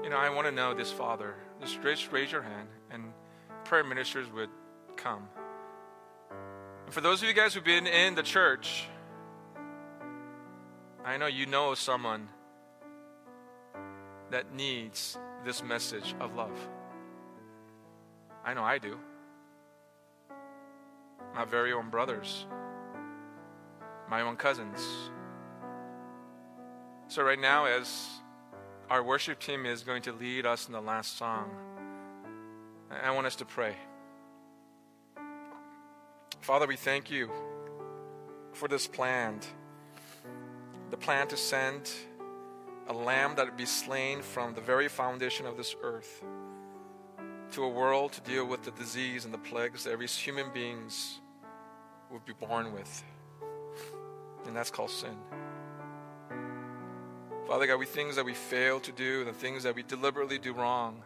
you 0.01 0.09
know, 0.09 0.15
I 0.15 0.29
want 0.29 0.47
to 0.47 0.51
know 0.51 0.73
this 0.73 0.91
Father, 0.91 1.35
just 1.59 1.77
raise, 1.83 2.07
raise 2.11 2.31
your 2.31 2.41
hand 2.41 2.69
and 2.89 3.11
prayer 3.67 3.83
ministers 3.83 4.31
would 4.31 4.49
come. 4.95 5.27
And 6.85 6.93
for 6.93 7.01
those 7.01 7.21
of 7.21 7.27
you 7.27 7.33
guys 7.33 7.53
who've 7.53 7.63
been 7.63 7.85
in 7.85 8.15
the 8.15 8.23
church, 8.23 8.87
I 11.03 11.17
know 11.17 11.27
you 11.27 11.45
know 11.45 11.75
someone 11.75 12.29
that 14.31 14.53
needs 14.53 15.17
this 15.43 15.61
message 15.61 16.15
of 16.21 16.33
love. 16.33 16.57
I 18.45 18.53
know 18.53 18.63
I 18.63 18.77
do. 18.77 18.97
My 21.35 21.43
very 21.43 21.73
own 21.73 21.89
brothers, 21.89 22.45
my 24.09 24.21
own 24.21 24.37
cousins. 24.37 24.79
So, 27.09 27.21
right 27.21 27.39
now, 27.39 27.65
as 27.65 28.07
our 28.89 29.03
worship 29.03 29.39
team 29.39 29.65
is 29.65 29.83
going 29.83 30.03
to 30.03 30.13
lead 30.13 30.45
us 30.45 30.67
in 30.67 30.73
the 30.73 30.81
last 30.81 31.17
song, 31.17 31.49
I 32.89 33.11
want 33.11 33.27
us 33.27 33.35
to 33.37 33.45
pray. 33.45 33.75
Father, 36.41 36.67
we 36.67 36.75
thank 36.75 37.11
you 37.11 37.29
for 38.53 38.67
this 38.67 38.87
plan 38.87 39.39
the 40.89 40.97
plan 40.97 41.27
to 41.27 41.35
send 41.35 41.91
a 42.87 42.93
lamb 42.93 43.35
that 43.35 43.45
would 43.45 43.57
be 43.57 43.65
slain 43.65 44.21
from 44.21 44.53
the 44.53 44.61
very 44.61 44.87
foundation 44.87 45.45
of 45.45 45.57
this 45.57 45.75
earth 45.83 46.23
to 47.51 47.63
a 47.63 47.69
world 47.69 48.13
to 48.13 48.21
deal 48.21 48.45
with 48.45 48.63
the 48.63 48.71
disease 48.71 49.25
and 49.25 49.33
the 49.33 49.37
plagues 49.37 49.83
that 49.83 49.91
every 49.91 50.07
human 50.07 50.51
beings 50.53 51.19
would 52.09 52.23
be 52.25 52.33
born 52.33 52.73
with. 52.73 53.03
And 54.45 54.55
that's 54.55 54.71
called 54.71 54.91
sin. 54.91 55.17
Father 57.47 57.67
God, 57.67 57.79
we 57.79 57.85
things 57.85 58.15
that 58.15 58.25
we 58.25 58.33
fail 58.33 58.79
to 58.81 58.91
do, 58.91 59.25
the 59.25 59.33
things 59.33 59.63
that 59.63 59.75
we 59.75 59.83
deliberately 59.83 60.39
do 60.39 60.53
wrong. 60.53 61.01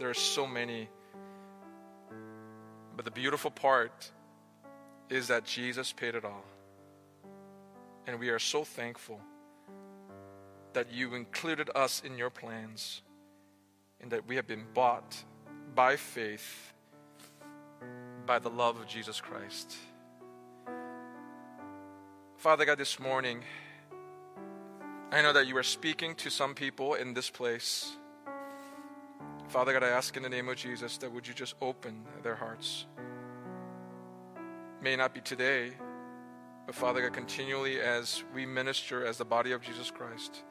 There 0.00 0.08
are 0.08 0.14
so 0.14 0.46
many. 0.46 0.88
But 2.96 3.04
the 3.04 3.10
beautiful 3.10 3.50
part 3.50 4.10
is 5.10 5.28
that 5.28 5.44
Jesus 5.44 5.92
paid 5.92 6.14
it 6.14 6.24
all. 6.24 6.44
And 8.06 8.18
we 8.18 8.30
are 8.30 8.38
so 8.38 8.64
thankful 8.64 9.20
that 10.72 10.90
you 10.90 11.14
included 11.14 11.68
us 11.74 12.00
in 12.02 12.16
your 12.16 12.30
plans 12.30 13.02
and 14.00 14.10
that 14.10 14.26
we 14.26 14.36
have 14.36 14.46
been 14.46 14.64
bought 14.72 15.22
by 15.74 15.96
faith 15.96 16.72
by 18.26 18.38
the 18.38 18.48
love 18.48 18.80
of 18.80 18.86
Jesus 18.86 19.20
Christ. 19.20 19.76
Father 22.38 22.64
God, 22.64 22.78
this 22.78 22.98
morning, 22.98 23.42
I 25.12 25.20
know 25.20 25.34
that 25.34 25.46
you 25.46 25.58
are 25.58 25.62
speaking 25.62 26.14
to 26.14 26.30
some 26.30 26.54
people 26.54 26.94
in 26.94 27.12
this 27.12 27.28
place. 27.28 27.96
Father 29.50 29.72
God, 29.72 29.82
I 29.82 29.88
ask 29.88 30.16
in 30.16 30.22
the 30.22 30.28
name 30.28 30.48
of 30.48 30.54
Jesus 30.54 30.96
that 30.98 31.12
would 31.12 31.26
you 31.26 31.34
just 31.34 31.56
open 31.60 32.04
their 32.22 32.36
hearts. 32.36 32.86
May 34.80 34.94
not 34.94 35.12
be 35.12 35.20
today, 35.20 35.72
but 36.66 36.74
Father 36.76 37.02
God, 37.02 37.12
continually 37.12 37.80
as 37.80 38.22
we 38.32 38.46
minister 38.46 39.04
as 39.04 39.18
the 39.18 39.24
body 39.24 39.50
of 39.50 39.60
Jesus 39.60 39.90
Christ. 39.90 40.44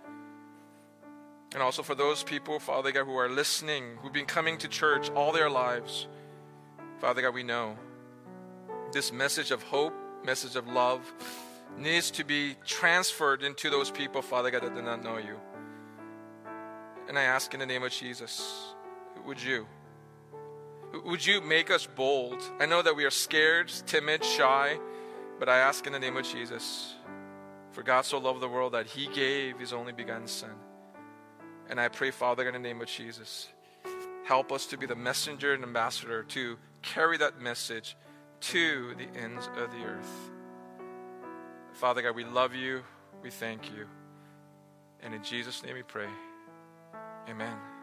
And 1.54 1.64
also 1.64 1.82
for 1.82 1.96
those 1.96 2.24
people, 2.24 2.60
Father 2.60 2.92
God, 2.92 3.06
who 3.06 3.16
are 3.16 3.30
listening, 3.30 3.86
who've 4.02 4.12
been 4.12 4.26
coming 4.26 4.58
to 4.58 4.68
church 4.68 5.10
all 5.12 5.32
their 5.32 5.50
lives, 5.50 6.08
Father 7.00 7.22
God, 7.22 7.34
we 7.34 7.44
know 7.44 7.78
this 8.92 9.14
message 9.14 9.52
of 9.52 9.64
hope, 9.64 9.94
message 10.26 10.58
of 10.58 10.68
love, 10.68 11.10
needs 11.78 12.12
to 12.12 12.26
be 12.26 12.58
transferred 12.66 13.44
into 13.44 13.70
those 13.70 13.92
people, 13.92 14.22
Father 14.22 14.52
God, 14.52 14.64
that 14.64 14.76
do 14.76 14.82
not 14.82 15.02
know 15.02 15.20
you. 15.20 15.40
And 17.08 17.18
I 17.18 17.24
ask 17.24 17.54
in 17.54 17.62
the 17.62 17.66
name 17.66 17.84
of 17.84 17.94
Jesus, 17.94 18.69
would 19.26 19.42
you? 19.42 19.68
Would 21.06 21.26
you 21.26 21.42
make 21.42 21.70
us 21.70 21.86
bold? 21.86 22.42
I 22.60 22.66
know 22.66 22.82
that 22.82 22.96
we 22.96 23.06
are 23.06 23.12
scared, 23.12 23.70
timid, 23.86 24.26
shy, 24.26 24.80
but 25.38 25.48
I 25.48 25.60
ask 25.60 25.86
in 25.86 25.94
the 25.94 26.00
name 26.00 26.18
of 26.18 26.26
Jesus 26.26 26.96
For 27.72 27.84
God 27.84 28.02
so 28.02 28.18
loved 28.18 28.42
the 28.42 28.50
world 28.50 28.74
that 28.74 28.88
he 28.88 29.08
gave 29.08 29.60
his 29.60 29.74
only 29.74 29.92
begotten 29.92 30.28
Son. 30.28 30.52
And 31.70 31.80
I 31.80 31.88
pray, 31.88 32.12
Father, 32.12 32.48
in 32.48 32.54
the 32.54 32.60
name 32.60 32.82
of 32.82 32.88
Jesus, 32.88 33.48
help 34.26 34.52
us 34.52 34.66
to 34.68 34.78
be 34.78 34.88
the 34.88 34.96
messenger 34.96 35.54
and 35.54 35.64
ambassador 35.64 36.24
to 36.24 36.58
carry 36.82 37.18
that 37.18 37.40
message 37.40 37.96
to 38.42 38.96
the 38.96 39.20
ends 39.20 39.48
of 39.56 39.72
the 39.72 39.84
earth. 39.86 40.32
Father 41.74 42.02
God, 42.02 42.16
we 42.16 42.26
love 42.26 42.56
you. 42.56 42.82
We 43.22 43.30
thank 43.30 43.72
you. 43.72 43.86
And 45.02 45.14
in 45.14 45.24
Jesus' 45.24 45.64
name 45.64 45.76
we 45.76 45.84
pray. 45.84 46.10
Amen. 47.30 47.79